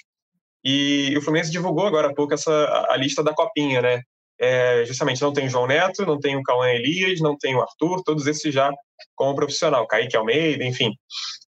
[0.65, 4.03] E o Fluminense divulgou agora há pouco essa, a, a lista da Copinha, né?
[4.41, 7.61] É, justamente não tem o João Neto, não tem o Cauã Elias, não tem o
[7.61, 8.73] Arthur, todos esses já
[9.17, 10.93] como profissional, Kaique Almeida, enfim.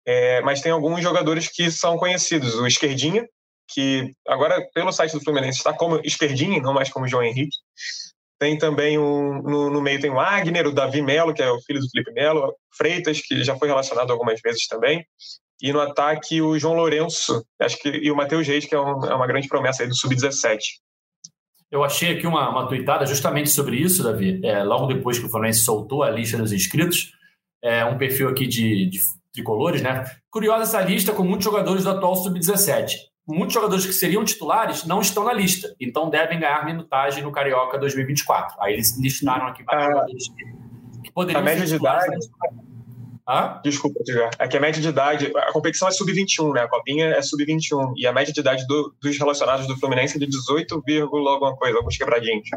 [0.05, 2.55] É, mas tem alguns jogadores que são conhecidos.
[2.55, 3.27] O Esquerdinha,
[3.67, 7.55] que agora pelo site do Fluminense está como Esquerdinha, não mais como João Henrique.
[8.39, 11.59] Tem também um, no, no, meio tem o Wagner, o Davi Melo, que é o
[11.61, 15.05] filho do Felipe Melo, Freitas, que já foi relacionado algumas vezes também.
[15.61, 19.05] E no ataque o João Lourenço, acho que, e o Matheus Reis, que é, um,
[19.05, 20.57] é uma grande promessa aí do Sub-17.
[21.69, 24.39] Eu achei aqui uma, uma tweetada justamente sobre isso, Davi.
[24.43, 27.11] É, logo depois que o Fluminense soltou a lista dos inscritos,
[27.61, 28.99] é, um perfil aqui de, de
[29.33, 30.05] tricolores, né?
[30.31, 35.01] Curiosa essa lista com muitos jogadores do atual Sub-17 muitos jogadores que seriam titulares não
[35.01, 38.57] estão na lista, então devem ganhar minutagem no Carioca 2024.
[38.59, 40.29] Aí eles listaram aqui vários ah, jogadores
[41.03, 42.17] que, poderiam a média de idade.
[43.25, 43.61] Ah?
[43.63, 44.31] Desculpa, Edgar.
[44.39, 45.31] É que a média de idade.
[45.35, 46.61] A competição é sub-21, né?
[46.61, 47.93] A copinha é sub-21.
[47.95, 50.83] E a média de idade do, dos relacionados do Fluminense é de 18,
[51.27, 52.49] alguma coisa, alguns quebradinhos.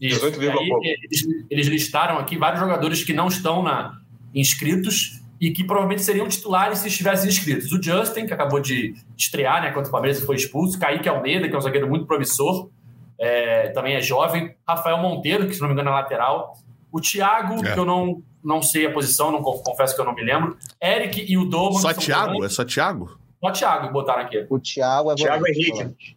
[0.00, 4.00] 18, aí, eles, eles listaram aqui vários jogadores que não estão na,
[4.34, 7.72] inscritos e que provavelmente seriam titulares se estivessem inscritos.
[7.72, 11.48] O Justin, que acabou de estrear né, contra o Palmeiras e foi expulso, Kaique Almeida,
[11.48, 12.70] que é um zagueiro muito promissor,
[13.18, 16.56] é, também é jovem, Rafael Monteiro, que se não me engano é lateral,
[16.92, 17.72] o Thiago, é.
[17.72, 21.26] que eu não, não sei a posição, não confesso que eu não me lembro, Eric
[21.28, 21.80] e o Doman.
[21.80, 22.44] Só Thiago?
[22.44, 23.18] É só Thiago?
[23.40, 24.46] Só Thiago que botaram aqui.
[24.48, 26.16] O Thiago é Thiago Henrique.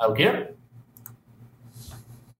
[0.00, 0.48] É o quê?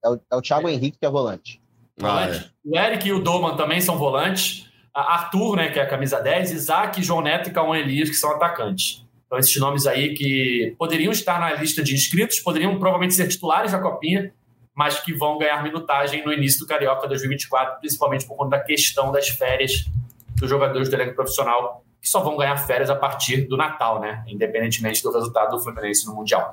[0.04, 1.60] É o, é o Thiago Henrique que é volante.
[1.98, 2.38] volante.
[2.38, 2.68] Ah, é.
[2.70, 4.67] O Eric e o Doman também são volantes.
[5.00, 8.30] Arthur, né, que é a camisa 10, Isaac, João Neto e Cauã Elias, que são
[8.30, 9.04] atacantes.
[9.26, 13.72] Então, esses nomes aí que poderiam estar na lista de inscritos, poderiam provavelmente ser titulares
[13.72, 14.32] da Copinha,
[14.74, 19.12] mas que vão ganhar minutagem no início do Carioca 2024, principalmente por conta da questão
[19.12, 19.84] das férias
[20.36, 24.24] dos jogadores do elenco profissional, que só vão ganhar férias a partir do Natal, né?
[24.28, 26.52] Independentemente do resultado do Fluminense no Mundial.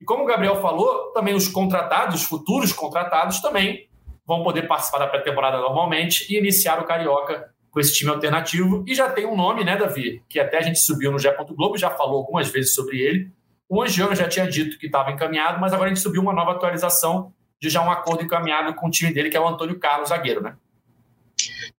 [0.00, 3.88] E como o Gabriel falou, também os contratados, futuros contratados, também
[4.26, 8.84] vão poder participar da pré-temporada normalmente e iniciar o Carioca com esse time alternativo.
[8.86, 10.22] E já tem um nome, né, Davi?
[10.28, 11.36] Que até a gente subiu no Gé.
[11.50, 13.32] Globo, já falou algumas vezes sobre ele.
[13.68, 16.52] O Angiano já tinha dito que estava encaminhado, mas agora a gente subiu uma nova
[16.52, 20.10] atualização de já um acordo encaminhado com o time dele, que é o Antônio Carlos,
[20.10, 20.54] zagueiro, né?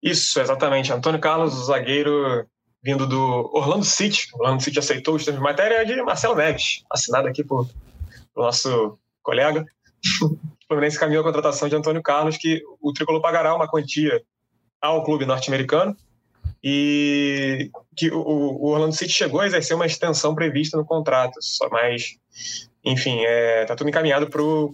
[0.03, 0.91] Isso, exatamente.
[0.91, 2.45] Antônio Carlos, zagueiro
[2.83, 4.27] vindo do Orlando City.
[4.33, 7.69] O Orlando City aceitou o de matéria de Marcelo Neves, assinado aqui por,
[8.33, 9.65] por nosso colega.
[10.21, 10.37] o
[10.67, 14.21] Fluminense caminhou a contratação de Antônio Carlos, que o Tricolor pagará uma quantia
[14.81, 15.95] ao clube norte-americano
[16.63, 21.69] e que o, o, Orlando City chegou a exercer uma extensão prevista no contrato, só
[21.69, 22.17] mais,
[22.83, 24.73] enfim, é, tá tudo encaminhado para o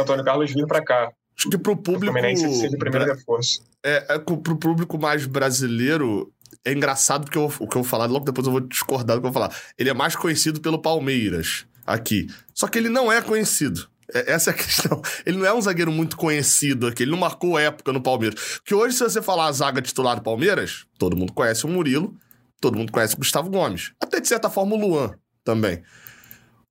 [0.00, 1.12] Antônio Carlos vir para cá.
[1.38, 2.16] Acho que para o público.
[2.18, 3.62] O seja o primeiro reforço.
[3.84, 6.32] É, é, para o público mais brasileiro,
[6.64, 9.20] é engraçado porque eu, o que eu vou falar, logo depois eu vou discordar do
[9.20, 9.56] que eu vou falar.
[9.78, 12.26] Ele é mais conhecido pelo Palmeiras aqui.
[12.52, 13.88] Só que ele não é conhecido.
[14.14, 15.02] É, essa é a questão.
[15.24, 18.58] Ele não é um zagueiro muito conhecido aqui, ele não marcou época no Palmeiras.
[18.58, 22.14] Porque hoje, se você falar a zaga titular do Palmeiras, todo mundo conhece o Murilo,
[22.60, 23.92] todo mundo conhece o Gustavo Gomes.
[24.00, 25.82] Até de certa forma o Luan também.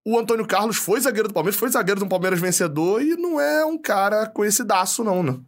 [0.08, 3.66] O Antônio Carlos foi zagueiro do Palmeiras, foi zagueiro do Palmeiras vencedor e não é
[3.66, 5.40] um cara conhecidaço, não, né?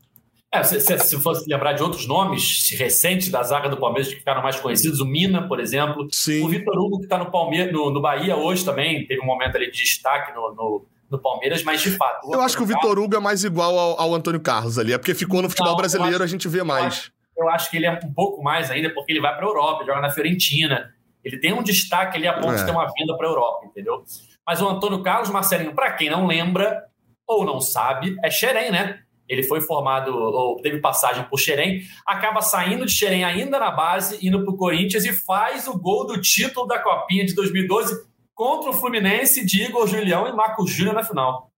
[0.52, 4.16] É, se, se, se, fosse lembrar de outros nomes recentes da zaga do Palmeiras que
[4.16, 6.08] ficaram mais conhecidos, o Mina, por exemplo.
[6.12, 6.42] Sim.
[6.44, 9.58] O Vitor Hugo, que está no Palmeiras, no, no, Bahia hoje também, teve um momento
[9.58, 12.32] ali de destaque no, no, no Palmeiras, mas de fato.
[12.32, 14.94] Eu acho que o Vitor Hugo é mais igual ao, ao, Antônio Carlos ali.
[14.94, 17.12] É porque ficou no futebol não, brasileiro, acho, a gente vê mais.
[17.38, 19.86] Eu acho, que ele é um pouco mais ainda, porque ele vai para a Europa,
[19.86, 20.94] joga na Fiorentina.
[21.24, 22.56] Ele tem um destaque ali a ponto é.
[22.56, 24.04] de ter uma vinda para a Europa, entendeu?
[24.46, 26.84] Mas o Antônio Carlos Marcelinho, para quem não lembra
[27.26, 29.00] ou não sabe, é Xerém, né?
[29.28, 34.26] Ele foi formado, ou teve passagem por Xerém, acaba saindo de Xerém ainda na base,
[34.26, 38.70] indo para o Corinthians e faz o gol do título da Copinha de 2012 contra
[38.70, 41.52] o Fluminense de Igor Julião e Marcos Júnior na final.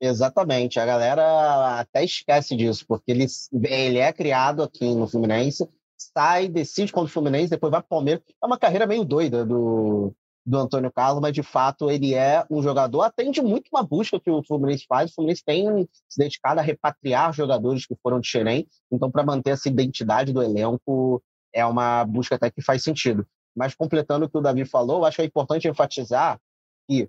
[0.00, 3.26] Exatamente, a galera até esquece disso, porque ele,
[3.64, 7.90] ele é criado aqui no Fluminense, sai, decide contra o Fluminense, depois vai para o
[7.90, 8.22] Palmeiras.
[8.42, 10.14] É uma carreira meio doida do,
[10.46, 14.30] do Antônio Carlos, mas de fato ele é um jogador, atende muito uma busca que
[14.30, 15.10] o Fluminense faz.
[15.10, 19.50] O Fluminense tem se dedicado a repatriar jogadores que foram de Xerém, então para manter
[19.50, 21.22] essa identidade do elenco
[21.52, 23.26] é uma busca até que faz sentido.
[23.56, 26.40] Mas completando o que o Davi falou, acho que é importante enfatizar
[26.88, 27.08] que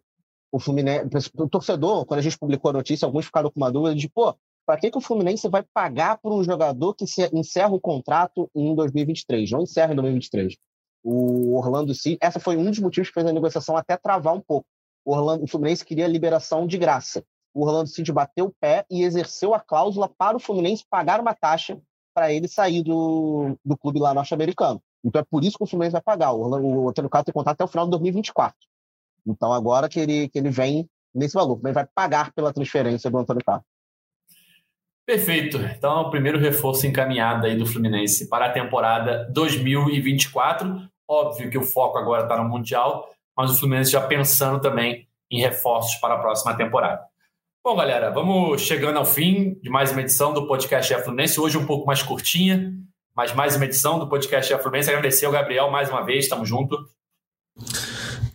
[0.52, 3.96] o Fluminense, o torcedor, quando a gente publicou a notícia, alguns ficaram com uma dúvida
[3.96, 4.36] de, pô,
[4.66, 8.76] para que, que o Fluminense vai pagar por um jogador que encerra o contrato em
[8.76, 10.56] 2023, não encerra em 2023?
[11.04, 14.42] O Orlando City, essa foi um dos motivos que fez a negociação até travar um
[14.42, 14.68] pouco.
[15.04, 17.24] O, Orlando, o Fluminense queria liberação de graça.
[17.54, 21.34] O Orlando City bateu o pé e exerceu a cláusula para o Fluminense pagar uma
[21.34, 21.82] taxa
[22.14, 24.82] para ele sair do, do clube lá norte-americano.
[25.04, 26.32] Então é por isso que o Fluminense vai pagar.
[26.32, 28.56] O, o Antônio Carlos tem contrato até o final de 2024.
[29.28, 33.18] Então agora que ele, que ele vem nesse valor, ele vai pagar pela transferência do
[33.18, 33.66] Antônio Carlos.
[35.06, 35.58] Perfeito.
[35.58, 40.90] Então, é o primeiro reforço encaminhado aí do Fluminense para a temporada 2024.
[41.08, 45.42] Óbvio que o foco agora está no Mundial, mas o Fluminense já pensando também em
[45.42, 47.04] reforços para a próxima temporada.
[47.64, 51.40] Bom, galera, vamos chegando ao fim de mais uma edição do podcast é Fluminense.
[51.40, 52.74] Hoje um pouco mais curtinha,
[53.16, 54.90] mas mais uma edição do podcast é Fluminense.
[54.90, 56.80] Agradecer ao Gabriel mais uma vez, estamos juntos.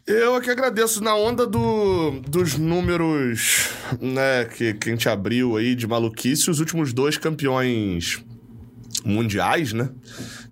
[0.07, 3.71] Eu aqui agradeço na onda do, dos números
[4.01, 8.23] né, que, que a gente abriu aí de maluquice, os últimos dois campeões
[9.05, 9.91] mundiais, né?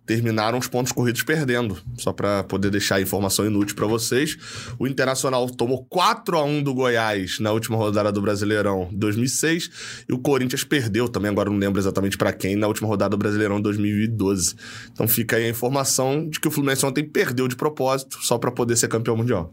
[0.06, 1.78] Terminaram os pontos corridos perdendo.
[1.96, 4.36] Só para poder deixar a informação inútil para vocês.
[4.78, 10.12] O Internacional tomou 4 a 1 do Goiás na última rodada do Brasileirão 2006 e
[10.12, 13.60] o Corinthians perdeu também, agora não lembro exatamente para quem, na última rodada do Brasileirão
[13.60, 14.54] 2012.
[14.92, 18.50] Então fica aí a informação de que o Fluminense ontem perdeu de propósito só para
[18.50, 19.52] poder ser campeão mundial.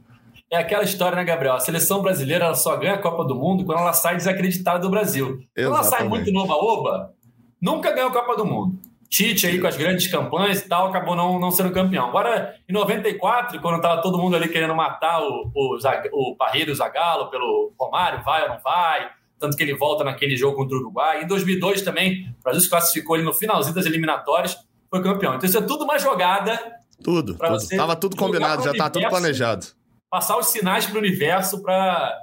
[0.52, 1.54] É aquela história, né, Gabriel?
[1.54, 5.40] A seleção brasileira só ganha a Copa do Mundo quando ela sai desacreditada do Brasil.
[5.56, 5.56] Exatamente.
[5.56, 7.14] Quando ela sai muito nova-oba,
[7.62, 8.78] nunca ganha a Copa do Mundo.
[9.12, 12.08] Tite aí com as grandes campanhas e tal, acabou não, não sendo campeão.
[12.08, 15.78] Agora, em 94, quando estava todo mundo ali querendo matar o, o,
[16.14, 20.56] o Parreiro Zagallo pelo Romário, vai ou não vai, tanto que ele volta naquele jogo
[20.56, 21.26] contra o Uruguai.
[21.26, 24.58] Em 2002 também, o Brasil se classificou ali no finalzinho das eliminatórias,
[24.90, 25.36] foi campeão.
[25.36, 26.58] Então isso é tudo uma jogada.
[27.04, 27.68] Tudo, tudo.
[27.68, 29.66] Tava tudo combinado, já tá tudo planejado.
[30.10, 32.18] Passar os sinais para o universo para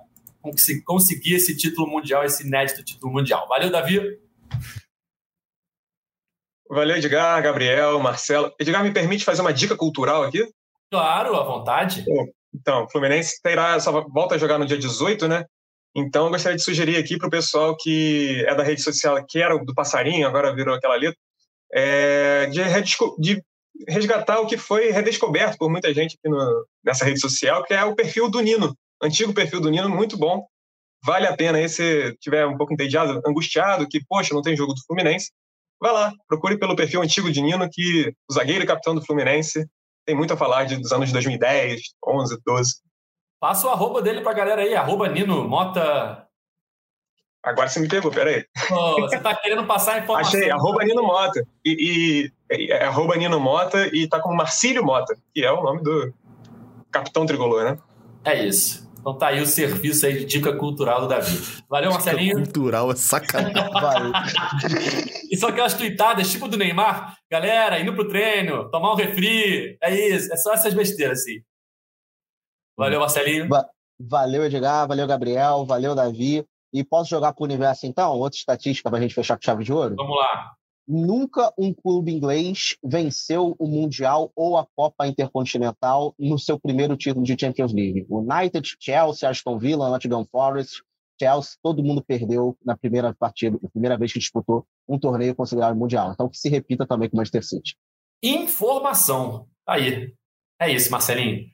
[0.86, 3.46] conseguir esse título mundial, esse inédito título mundial.
[3.46, 4.18] Valeu, Davi.
[6.70, 8.52] Valeu, Edgar, Gabriel, Marcelo.
[8.60, 10.46] Edgar, me permite fazer uma dica cultural aqui?
[10.90, 12.04] Claro, à vontade.
[12.54, 15.44] Então, o Fluminense terá, só volta a jogar no dia 18, né?
[15.94, 19.40] Então, eu gostaria de sugerir aqui para o pessoal que é da rede social, que
[19.40, 21.12] era do Passarinho, agora virou aquela ali,
[21.72, 22.62] é, de,
[23.18, 23.42] de,
[23.86, 27.84] resgatar o que foi redescoberto por muita gente aqui no, nessa rede social, que é
[27.84, 30.46] o perfil do Nino, antigo perfil do Nino, muito bom.
[31.04, 34.74] Vale a pena aí se tiver um pouco entediado, angustiado, que, poxa, não tem jogo
[34.74, 35.30] do Fluminense,
[35.80, 39.64] Vai lá, procure pelo perfil antigo de Nino, que o zagueiro e capitão do Fluminense
[40.04, 42.74] tem muito a falar de, dos anos 2010, 11, 12.
[43.38, 46.26] Passa o arroba dele pra galera aí, arroba Nino Mota.
[47.44, 48.44] Agora você me pegou, peraí.
[48.70, 50.40] Oh, você tá querendo passar a informação.
[50.40, 51.46] Achei, arroba Nino Mota.
[51.64, 55.62] E, e é, é arroba Nino Mota e tá com Marcílio Mota, que é o
[55.62, 56.12] nome do
[56.90, 57.78] capitão tricolor, né?
[58.24, 58.87] É isso.
[58.98, 61.38] Então tá aí o serviço aí de dica cultural do Davi.
[61.68, 62.36] Valeu, Marcelinho.
[62.36, 63.54] Dica cultural é sacanagem.
[63.72, 64.12] Valeu.
[65.30, 67.16] E são aquelas tuitadas, tipo do Neymar.
[67.30, 69.78] Galera, indo pro treino, tomar um refri.
[69.82, 70.32] É isso.
[70.32, 71.40] É só essas besteiras, assim.
[72.76, 73.48] Valeu, Marcelinho.
[73.48, 73.66] Va-
[74.00, 74.86] Valeu, Edgar.
[74.86, 75.64] Valeu, Gabriel.
[75.64, 76.44] Valeu, Davi.
[76.72, 78.12] E posso jogar pro universo, então?
[78.12, 79.94] Outra estatística pra gente fechar com chave de ouro?
[79.96, 80.52] Vamos lá.
[80.88, 87.24] Nunca um clube inglês venceu o Mundial ou a Copa Intercontinental no seu primeiro título
[87.26, 88.06] de Champions League.
[88.08, 90.82] United, Chelsea, Aston Villa, Nottingham Forest,
[91.20, 95.76] Chelsea, todo mundo perdeu na primeira partida, na primeira vez que disputou um torneio considerado
[95.76, 96.10] mundial.
[96.12, 97.76] Então que se repita também com o Manchester City.
[98.22, 99.46] Informação.
[99.66, 100.14] Aí.
[100.60, 101.46] É isso, Marcelinho.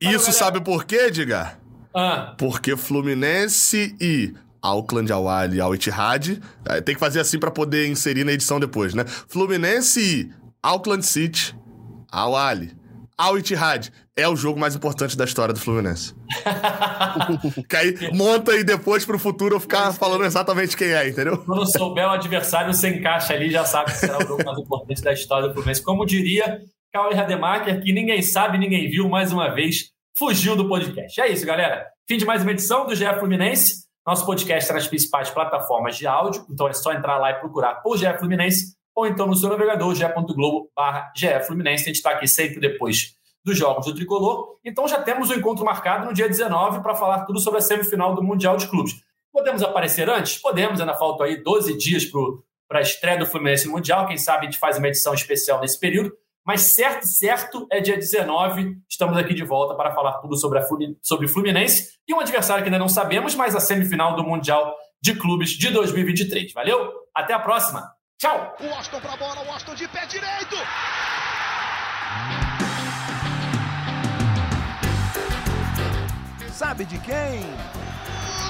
[0.00, 0.32] Isso galera.
[0.32, 1.60] sabe por quê, Edgar?
[1.94, 4.32] Ah, Porque Fluminense e
[4.62, 8.32] Auckland Al Ahly e Al Ittihad, eh, tem que fazer assim pra poder inserir na
[8.32, 9.04] edição depois, né?
[9.06, 10.30] Fluminense
[10.62, 11.54] Auckland City,
[12.10, 12.76] Al Ahly,
[13.18, 16.14] Al Ittihad é o jogo mais importante da história do Fluminense.
[17.68, 21.38] que aí monta e depois pro futuro eu ficar falando exatamente quem é, entendeu?
[21.38, 25.02] quando souber o adversário, você encaixa ali já sabe que será o jogo mais importante
[25.02, 25.82] da história do Fluminense.
[25.82, 26.60] Como diria
[26.92, 31.20] Cauê Rademacher, que ninguém sabe, ninguém viu, mais uma vez, fugiu do podcast.
[31.20, 31.86] É isso, galera.
[32.08, 33.87] Fim de mais uma edição do GE Fluminense.
[34.08, 37.74] Nosso podcast está nas principais plataformas de áudio, então é só entrar lá e procurar
[37.82, 40.70] por GE Fluminense ou então no seu navegador, ge.globo
[41.46, 41.82] Fluminense.
[41.82, 44.56] A gente está aqui sempre depois dos jogos do Tricolor.
[44.64, 48.14] Então já temos o encontro marcado no dia 19 para falar tudo sobre a semifinal
[48.14, 48.94] do Mundial de Clubes.
[49.30, 50.38] Podemos aparecer antes?
[50.38, 52.06] Podemos, ainda faltam aí 12 dias
[52.66, 54.06] para a estreia do Fluminense no Mundial.
[54.06, 56.16] Quem sabe a gente faz uma edição especial nesse período.
[56.48, 58.78] Mas certo, certo, é dia 19.
[58.88, 62.20] Estamos aqui de volta para falar tudo sobre, a Flumin- sobre o Fluminense e um
[62.20, 66.54] adversário que ainda não sabemos, mas a semifinal do Mundial de Clubes de 2023.
[66.54, 66.90] Valeu?
[67.14, 67.92] Até a próxima.
[68.18, 68.56] Tchau!
[68.60, 70.56] O Washington pra bola, o Washington de pé direito.
[76.50, 77.40] Sabe de quem?